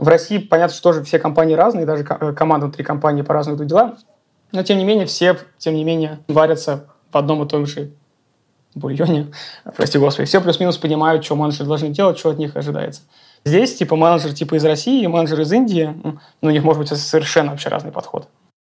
[0.02, 3.68] В России, понятно, что тоже все компании разные, даже э, команды внутри компании по-разному идут
[3.68, 3.96] дела.
[4.50, 7.92] Но, тем не менее, все, тем не менее, варятся в одном и том же
[8.74, 9.28] бульоне.
[9.76, 10.26] Прости господи.
[10.26, 13.02] Все плюс-минус понимают, что менеджеры должны делать, что от них ожидается.
[13.44, 16.88] Здесь типа менеджер типа из России и менеджер из Индии, ну, у них может быть
[16.88, 18.26] совершенно вообще разный подход.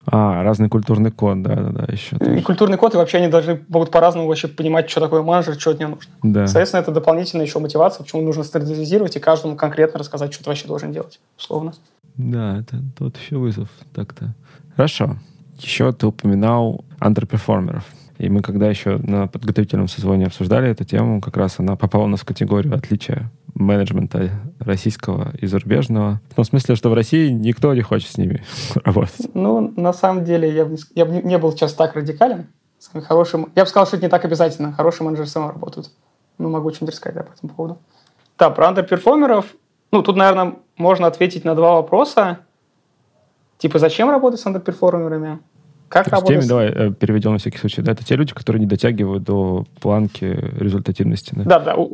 [0.07, 2.17] А, разный культурный код, да-да-да, еще.
[2.17, 2.41] И тоже.
[2.43, 5.81] культурный код, и вообще они должны могут по-разному вообще понимать, что такое менеджер, что от
[5.81, 6.13] него нужно.
[6.23, 6.47] Да.
[6.47, 10.67] Соответственно, это дополнительная еще мотивация, почему нужно стандартизировать и каждому конкретно рассказать, что ты вообще
[10.67, 11.75] должен делать, условно.
[12.17, 14.35] Да, это тот еще вызов так-то.
[14.77, 15.17] Хорошо.
[15.61, 17.85] Еще ты упоминал андерперформеров.
[18.19, 22.09] И мы когда еще на подготовительном созвоне обсуждали эту тему, как раз она попала у
[22.09, 26.21] нас в категорию отличия менеджмента российского и зарубежного.
[26.31, 28.43] В том смысле, что в России никто не хочет с ними
[28.85, 29.29] работать.
[29.35, 32.47] Ну, на самом деле, я бы, я бы не был сейчас так радикален.
[33.07, 34.73] Хорошим, я бы сказал, что это не так обязательно.
[34.73, 35.91] Хорошие менеджеры сами работают.
[36.39, 37.79] Ну, могу что-нибудь рассказать да, по этому поводу.
[38.39, 39.47] Да, про андерперформеров.
[39.91, 42.39] Ну, тут, наверное, можно ответить на два вопроса.
[43.59, 45.41] Типа, зачем работать с андерперформерами?
[45.89, 47.83] Кто такие, давай э, переведем на всякий случай.
[47.83, 51.35] Да, это те люди, которые не дотягивают до планки результативности.
[51.35, 51.77] Да, да.
[51.77, 51.87] да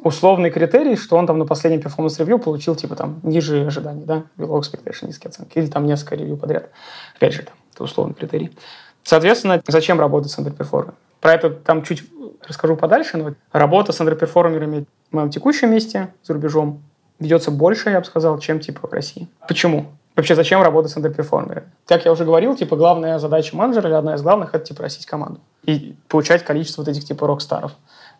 [0.00, 4.60] условный критерий, что он там на последнем перформанс-ревью получил, типа, там, ниже ожиданий, да, below
[4.60, 6.70] expectation, низкие оценки, или там несколько ревью подряд.
[7.16, 8.56] Опять же, там, это условный критерий.
[9.02, 10.96] Соответственно, зачем работать с андерперформерами?
[11.20, 12.04] Про это там чуть
[12.46, 16.82] расскажу подальше, но работа с андерперформерами в моем текущем месте за рубежом
[17.18, 19.28] ведется больше, я бы сказал, чем типа в России.
[19.48, 19.86] Почему?
[20.14, 21.70] Вообще, зачем работать с андерперформерами?
[21.86, 25.06] Как я уже говорил, типа, главная задача менеджера или одна из главных– это, типа, растить
[25.06, 27.72] команду и получать количество вот этих, типа, рок-старов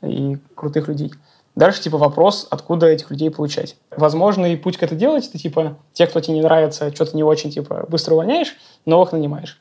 [0.03, 1.13] и крутых людей.
[1.59, 3.77] Дальше, типа, вопрос, откуда этих людей получать.
[3.91, 7.51] Возможный путь к это делать, это, типа, те, кто тебе не нравится, что-то не очень,
[7.51, 8.55] типа, быстро увольняешь,
[8.87, 9.61] новых нанимаешь.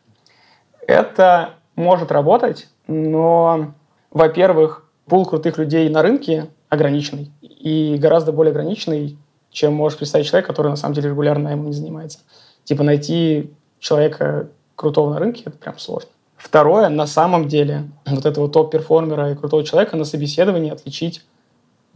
[0.85, 3.73] Это может работать, но,
[4.11, 9.17] во-первых, пул крутых людей на рынке ограниченный и гораздо более ограниченный,
[9.49, 12.19] чем может представить человек, который на самом деле регулярно ему не занимается.
[12.63, 16.11] Типа найти человека крутого на рынке– это прям сложно.
[16.35, 21.23] Второе, на самом деле, вот этого топ-перформера и крутого человека на собеседовании отличить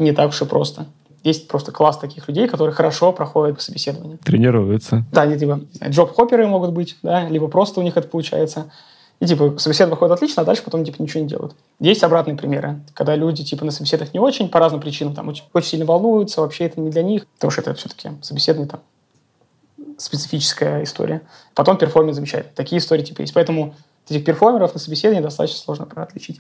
[0.04, 0.86] не так уж и просто.
[1.24, 4.18] Есть просто класс таких людей, которые хорошо проходят собеседование.
[4.18, 5.06] Тренируются.
[5.12, 8.72] Да, они типа джоб-хопперы могут быть, да, либо просто у них это получается.
[9.20, 11.56] И типа собеседование выходит отлично, а дальше потом типа ничего не делают.
[11.80, 15.44] Есть обратные примеры, когда люди типа на собеседованиях не очень, по разным причинам, там очень,
[15.54, 18.80] очень сильно волнуются, вообще это не для них, потому что это все-таки собеседование там
[19.98, 21.22] специфическая история.
[21.54, 22.52] Потом performing замечательный.
[22.56, 23.34] Такие истории типа есть.
[23.36, 23.76] Поэтому
[24.10, 26.40] этих перформеров на собеседовании достаточно сложно отличить.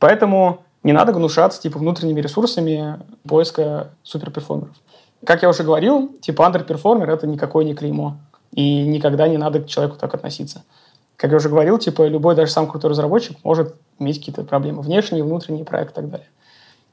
[0.00, 4.76] Поэтому не надо гнушаться типа внутренними ресурсами поиска superperformer ов.
[5.24, 8.18] Как я уже говорил, типа андерперформер– это никакое не клеймо.
[8.52, 10.64] И никогда не надо к человеку так относиться.
[11.16, 15.24] Как я уже говорил, типа любой, даже самый крутой разработчик может иметь какие-то проблемы внешние,
[15.24, 16.28] внутренние, проект и так далее.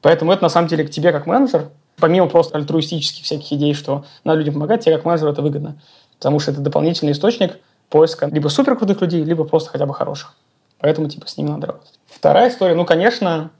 [0.00, 4.04] Поэтому это на самом деле к тебе как менеджер, помимо просто альтруистических всяких идей, что
[4.24, 5.80] надо людям помогать, тебе как менеджеру это выгодно.
[6.18, 7.58] Потому что это дополнительный источник
[7.88, 10.34] поиска либо суперкрутых людей, либо просто хотя бы хороших.
[10.78, 11.98] Поэтому типа с ними надо работать.
[12.06, 13.50] Вторая история, ну, конечно,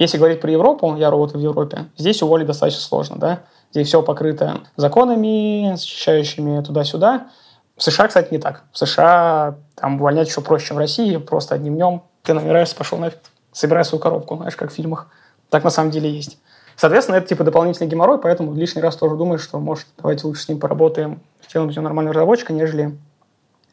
[0.00, 3.40] если говорить про Европу, я работаю в Европе, здесь уволить достаточно сложно, да.
[3.70, 7.28] Здесь все покрыто законами, защищающими туда-сюда.
[7.76, 8.64] В США, кстати, не так.
[8.72, 11.18] В США там увольнять еще проще, чем в России.
[11.18, 13.18] Просто одним днем ты намираешься, пошел нафиг,
[13.52, 15.06] собирай свою коробку, знаешь, как в фильмах.
[15.50, 16.38] Так на самом деле есть.
[16.76, 20.48] Соответственно, это типа дополнительный геморрой, поэтому лишний раз тоже думаешь, что, может, давайте лучше с
[20.48, 22.96] ним поработаем, сделаем из него нормального разработчика, нежели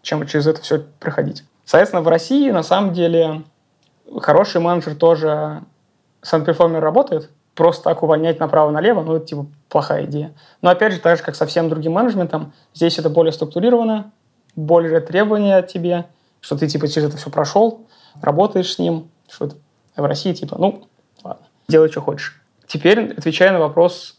[0.01, 1.45] чем через это все проходить.
[1.63, 3.43] Соответственно, в России на самом деле
[4.19, 5.63] хороший менеджер тоже
[6.27, 10.33] Сан-перформер работает, просто так увольнять направо-налево, ну, это, типа, плохая идея.
[10.61, 14.11] Но, опять же, так же, как со всем другим менеджментом, здесь это более структурировано,
[14.53, 16.05] более требования от тебе,
[16.41, 17.87] что ты, типа, через это все прошел,
[18.21, 19.55] работаешь с ним, что это
[19.95, 20.89] в России, типа, ну,
[21.23, 22.41] ладно, делай, что хочешь.
[22.67, 24.17] Теперь, отвечая на вопрос,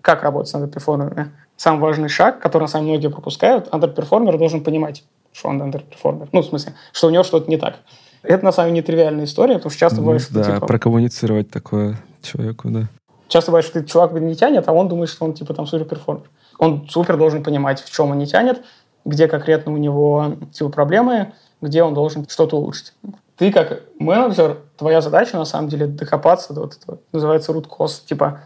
[0.00, 1.32] как работать с underperformer ами.
[1.56, 6.30] Самый важный шаг, который, на самом деле, многие пропускают, underperformer должен понимать, что он underperformer.
[6.32, 7.80] Ну, в смысле, что у него что-то не так.
[8.22, 11.50] Это, на самом деле, нетривиальная история, потому что часто ну, бывает, что Да, типа, прокоммуницировать
[11.50, 12.88] такое человеку, да.
[13.28, 16.28] Часто бывает, что ты чувак не тянет, а он думает, что он, типа, там, superperformer.
[16.58, 18.62] Он супер должен понимать, в чем он не тянет,
[19.04, 22.92] где конкретно у него, типа, проблемы, где он должен что-то улучшить.
[23.36, 28.04] Ты, как менеджер, твоя задача, на самом деле, докопаться до вот этого, называется root cause,
[28.06, 28.42] типа,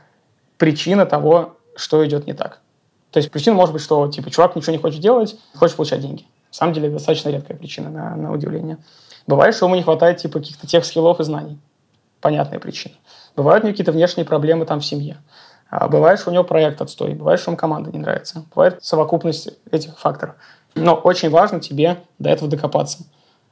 [0.57, 2.61] причина того, что идет не так.
[3.11, 6.23] То есть причина может быть, что, типа, чувак ничего не хочет делать, хочет получать деньги.
[6.23, 8.79] На самом деле, достаточно редкая причина, на, на удивление.
[9.27, 11.59] Бывает, что ему не хватает типа каких-то тех скиллов и знаний.
[12.21, 12.95] Понятная причина.
[13.35, 15.19] Бывают у него какие-то внешние проблемы там в семье.
[15.69, 17.15] А бывает, что у него проект отстой.
[17.15, 18.45] Бывает, что ему команда не нравится.
[18.55, 20.37] Бывает совокупность этих факторов.
[20.75, 23.05] Но очень важно тебе до этого докопаться.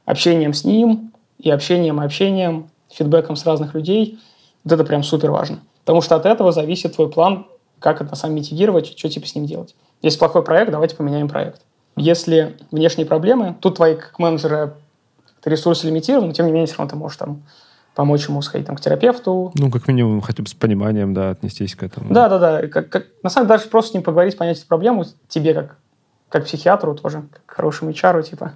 [0.05, 4.19] Общением с ним и общением и общением, фидбэком с разных людей.
[4.63, 5.59] Вот это прям супер важно.
[5.81, 7.47] Потому что от этого зависит твой план,
[7.79, 9.75] как это сам митигировать, что типа с ним делать.
[10.01, 11.61] Если плохой проект, давайте поменяем проект.
[11.97, 14.73] Если внешние проблемы, тут твои как менеджеры
[15.45, 17.43] ресурсы лимитированы, но тем не менее все равно ты можешь там
[17.93, 19.51] помочь ему сходить там, к терапевту.
[19.55, 22.13] Ну, как минимум, хотя бы с пониманием, да, отнестись к этому.
[22.13, 22.67] Да, да, да.
[22.67, 25.77] Как, как, на самом деле, даже просто с ним поговорить, понять эту проблему, тебе как,
[26.29, 28.53] как психиатру тоже, как хорошему HR, типа,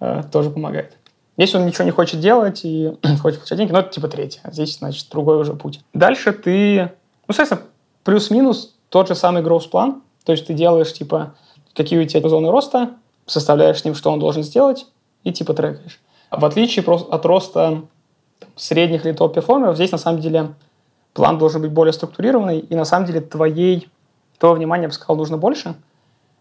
[0.00, 0.96] э, тоже помогает.
[1.36, 4.40] Если он ничего не хочет делать и хочет получать деньги, ну, это типа третье.
[4.42, 5.80] А здесь, значит, другой уже путь.
[5.92, 6.92] Дальше ты,
[7.28, 7.62] ну, соответственно,
[8.02, 10.02] плюс-минус тот же самый growth план.
[10.24, 11.34] То есть ты делаешь, типа,
[11.74, 12.90] какие у тебя зоны роста,
[13.26, 14.86] составляешь с ним, что он должен сделать,
[15.22, 16.00] и типа трекаешь.
[16.38, 17.82] В отличие от роста
[18.56, 20.54] средних или топ-перформеров, здесь на самом деле
[21.12, 23.88] план должен быть более структурированный, и на самом деле твоей,
[24.38, 25.74] твоего внимания, я бы сказал, нужно больше.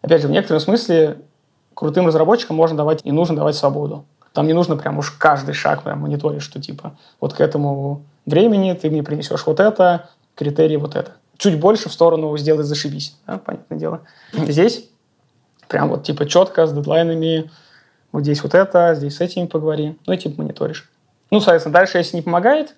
[0.01, 1.19] Опять же, в некотором смысле
[1.73, 4.05] крутым разработчикам можно давать и нужно давать свободу.
[4.33, 8.73] Там не нужно прям уж каждый шаг прям мониторить, что типа вот к этому времени
[8.73, 11.11] ты мне принесешь вот это, критерии вот это.
[11.37, 14.01] Чуть больше в сторону сделать зашибись, да, понятное дело.
[14.33, 14.89] Здесь
[15.67, 17.51] прям вот типа четко, с дедлайнами,
[18.13, 20.89] вот здесь вот это, здесь с этими поговори, ну и типа мониторишь.
[21.31, 22.75] Ну, соответственно, дальше, если не помогает,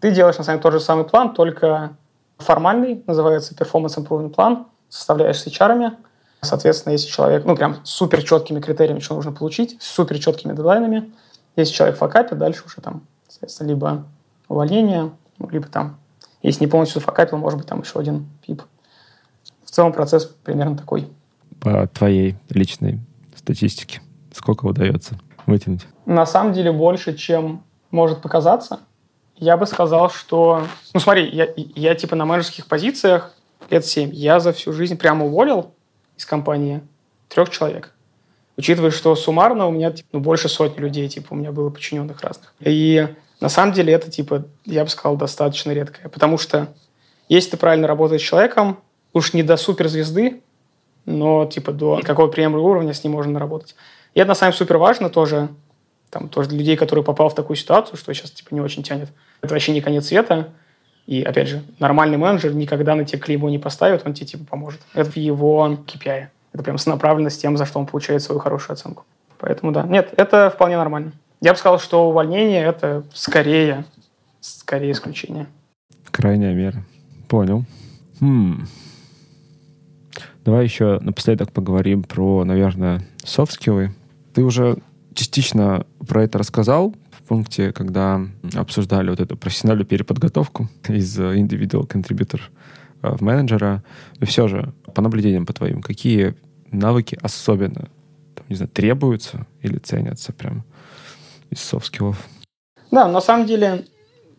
[0.00, 1.96] ты делаешь на самом деле тот же самый план, только
[2.36, 5.96] формальный, называется Performance Improvement план, составляешь с HR,
[6.44, 11.12] Соответственно, если человек, ну, прям супер четкими критериями, что нужно получить, супер четкими дедлайнами,
[11.56, 14.06] если человек факапит, дальше уже там, соответственно, либо
[14.48, 15.98] увольнение, ну, либо там,
[16.42, 18.62] если не полностью факапил, может быть, там еще один пип.
[19.64, 21.08] В целом процесс примерно такой.
[21.60, 23.00] По твоей личной
[23.34, 24.02] статистике,
[24.34, 25.86] сколько удается вытянуть?
[26.06, 28.80] На самом деле больше, чем может показаться.
[29.36, 30.66] Я бы сказал, что...
[30.92, 33.34] Ну, смотри, я, я типа на менеджерских позициях
[33.70, 34.10] лет 7.
[34.12, 35.72] Я за всю жизнь прямо уволил
[36.16, 36.82] из компании
[37.28, 37.92] трех человек.
[38.56, 42.20] Учитывая, что суммарно у меня типа, ну, больше сотни людей, типа, у меня было подчиненных
[42.20, 42.54] разных.
[42.60, 43.08] И
[43.40, 46.08] на самом деле это, типа, я бы сказал, достаточно редкое.
[46.08, 46.68] Потому что
[47.28, 48.78] если ты правильно работаешь с человеком,
[49.12, 50.42] уж не до суперзвезды,
[51.04, 53.74] но, типа, до какого приемлемого уровня с ним можно работать.
[54.14, 55.48] И это, на самом деле, супер важно тоже,
[56.10, 59.10] там, тоже для людей, которые попал в такую ситуацию, что сейчас, типа, не очень тянет.
[59.42, 60.48] Это вообще не конец света.
[61.06, 64.80] И, опять же, нормальный менеджер никогда на тебе клеймо не поставит, он тебе типа поможет.
[64.94, 66.28] Это в его KPI.
[66.52, 69.04] Это прям сонаправленно с тем, за что он получает свою хорошую оценку.
[69.38, 69.82] Поэтому да.
[69.82, 71.12] Нет, это вполне нормально.
[71.40, 73.84] Я бы сказал, что увольнение– это скорее,
[74.40, 75.46] скорее исключение.
[76.10, 76.82] Крайняя мера.
[77.28, 77.64] Понял.
[78.20, 78.66] Хм.
[80.44, 83.90] Давай еще напоследок поговорим про, наверное, софт-скиллы.
[84.34, 84.78] Ты уже
[85.14, 88.20] частично про это рассказал, пункте, когда
[88.54, 92.40] обсуждали вот эту профессиональную переподготовку из э, individual contributor
[93.02, 93.82] э, в менеджера.
[94.20, 96.34] И все же, по наблюдениям по твоим, какие
[96.70, 97.88] навыки особенно
[98.34, 100.64] там, не знаю, требуются или ценятся прям
[101.50, 102.16] из soft skill ов?
[102.90, 103.86] Да, на самом деле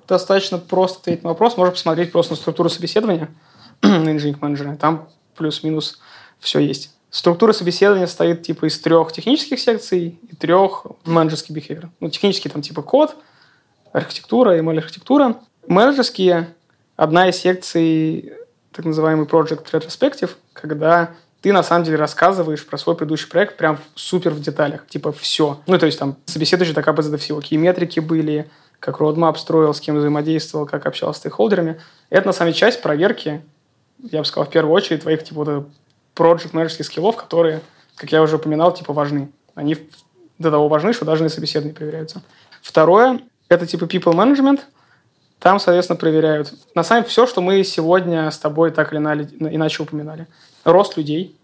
[0.07, 1.57] достаточно просто ответить на вопрос.
[1.57, 3.29] Можно посмотреть просто на структуру собеседования
[3.81, 4.75] на инженеринг менеджера.
[4.75, 5.99] Там плюс-минус
[6.39, 6.94] все есть.
[7.15, 11.87] Структура собеседования состоит типа из трех технических секций и трех менеджерских behavior.
[12.01, 13.15] Ну, технические там типа код,
[13.93, 15.37] архитектура, ML-архитектура.
[15.65, 16.53] Менеджерские–
[16.97, 18.33] одна из секций,
[18.73, 23.79] так называемый Project Retrospective, когда ты на самом деле рассказываешь про свой предыдущий проект прям
[23.95, 25.61] супер в деталях, типа все.
[25.67, 28.51] Ну, то есть там собеседующий так до всего, какие метрики были,
[28.81, 31.79] как roadmap строил, с кем взаимодействовал, как общался с стейкхолдерами.
[32.09, 33.41] Это, на самом деле, часть проверки,
[33.99, 35.69] я бы сказал, в первую очередь, твоих типа вот
[36.15, 37.61] проект менеджерских скиллов, которые,
[37.95, 39.29] как я уже упоминал, типа важны.
[39.53, 39.77] Они
[40.39, 42.23] до того важны, что даже на собеседовании проверяются.
[42.61, 44.61] Второе– это типа people management.
[45.39, 49.83] Там, соответственно, проверяют на самом деле все, что мы сегодня с тобой так или иначе
[49.83, 50.27] упоминали.
[50.63, 51.35] Рост людей.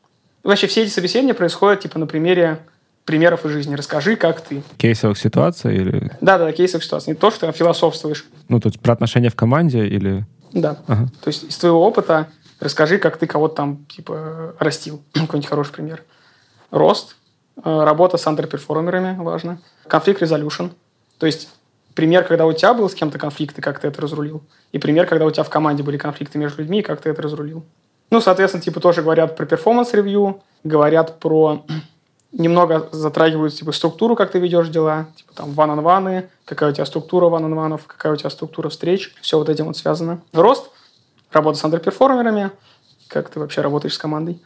[0.44, 2.60] Вообще все эти собеседования происходят типа на примере
[3.06, 3.76] примеров из жизни.
[3.76, 4.64] Расскажи, как ты.
[4.78, 6.12] Кейсовых ситуаций или...
[6.22, 7.14] Да, да, кейсовых ситуаций.
[7.14, 8.26] Не то, что ты философствуешь.
[8.48, 10.26] Ну, тут про отношения в команде или...
[10.54, 10.78] Да.
[10.88, 11.08] Ага.
[11.22, 12.28] То есть из твоего опыта
[12.62, 15.02] Расскажи, как ты кого-то там, типа, растил.
[15.14, 16.04] Какой-нибудь хороший пример.
[16.70, 17.16] Рост,
[17.58, 19.60] э, работа с андерперформерами, важно.
[19.88, 20.70] Conflict resolution.
[21.18, 21.50] То есть
[21.96, 24.44] пример, когда у тебя был с кем-то конфликт, и как ты это разрулил.
[24.72, 27.24] И пример, когда у тебя в команде были конфликты между людьми, и как ты это
[27.24, 27.66] разрулил.
[28.12, 31.66] Ну, соответственно, типа тоже говорят про performance review, говорят про...
[32.32, 36.86] Немного затрагивают типа структуру, как ты ведешь дела, типа там one-on-one ы какая у тебя
[36.86, 40.22] структура one-on-one ов какая у тебя структура встреч, все вот этим вот связано.
[40.32, 40.70] Рост–
[41.32, 42.52] работа с underperformer ами,
[43.08, 44.42] как ты вообще работаешь с командой,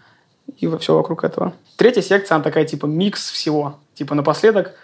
[0.57, 1.53] и все вокруг этого.
[1.75, 3.79] Третья секция, она такая типа микс всего.
[3.93, 4.75] Типа напоследок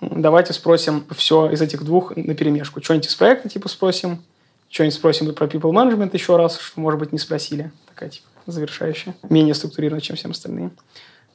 [0.00, 2.82] давайте спросим все из этих двух на перемешку.
[2.82, 4.22] Что-нибудь из проекта типа спросим,
[4.70, 7.72] что-нибудь спросим про people management еще раз, что, может быть, не спросили.
[7.88, 9.14] Такая типа завершающая.
[9.28, 10.70] Менее структурированная, чем все остальные.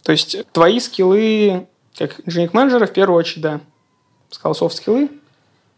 [0.03, 1.67] То есть твои скиллы,
[1.97, 3.61] как инженер-менеджера, в первую очередь, да,
[4.29, 5.09] сказал софт-скиллы.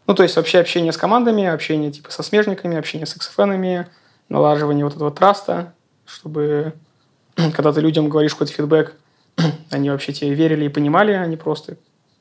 [0.06, 3.86] Ну, то есть вообще общение с командами, общение типа со смежниками, общение с XFN,
[4.32, 5.74] налаживание вот этого trust а,
[6.04, 6.74] чтобы
[7.54, 8.94] когда ты людям говоришь какой-то фидбэк,
[9.70, 11.76] они вообще тебе верили и понимали, а не просто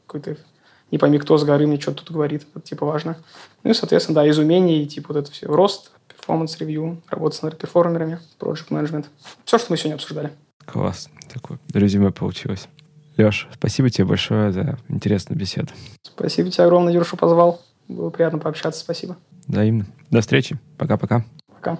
[0.05, 0.37] какой-то
[0.91, 2.45] не пойми, кто с горы мне что-то тут говорит.
[2.53, 3.17] Это типа важно.
[3.63, 5.47] Ну и, соответственно, да, из умений, типа вот это все.
[5.47, 9.05] Рост, performance review, работа с перформерами, project management.
[9.45, 10.31] Все, что мы сегодня обсуждали.
[10.65, 11.09] Класс.
[11.33, 12.67] Такое резюме получилось.
[13.17, 15.69] Леш, спасибо тебе большое за интересную беседу.
[16.01, 17.61] Спасибо тебе огромное, Юр, что позвал.
[17.87, 18.81] Было приятно пообщаться.
[18.81, 19.15] Спасибо.
[19.47, 19.85] Взаимно.
[20.09, 20.59] До встречи.
[20.77, 21.23] Пока-пока.
[21.47, 21.79] Пока.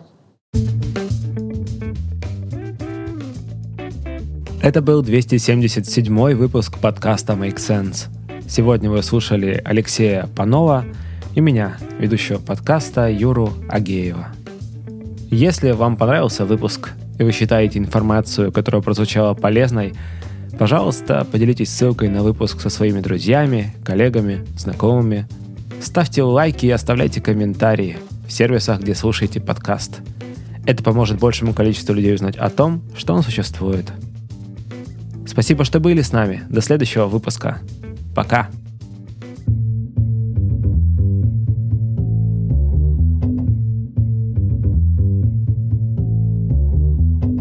[4.61, 8.09] Это был 277 выпуск подкаста Make Sense.
[8.47, 10.85] Сегодня вы слушали Алексея Панова
[11.33, 14.27] и меня, ведущего подкаста Юру Агеева.
[15.31, 19.95] Если вам понравился выпуск и вы считаете информацию, которая прозвучала полезной,
[20.59, 25.27] пожалуйста, поделитесь ссылкой на выпуск со своими друзьями, коллегами, знакомыми.
[25.81, 27.97] Ставьте лайки и оставляйте комментарии
[28.27, 30.01] в сервисах, где слушаете подкаст.
[30.65, 33.91] Это поможет большему количеству людей узнать о том, что он существует.
[35.25, 36.43] Спасибо, что были с нами.
[36.49, 37.59] До следующего выпуска.
[38.13, 38.49] Пока.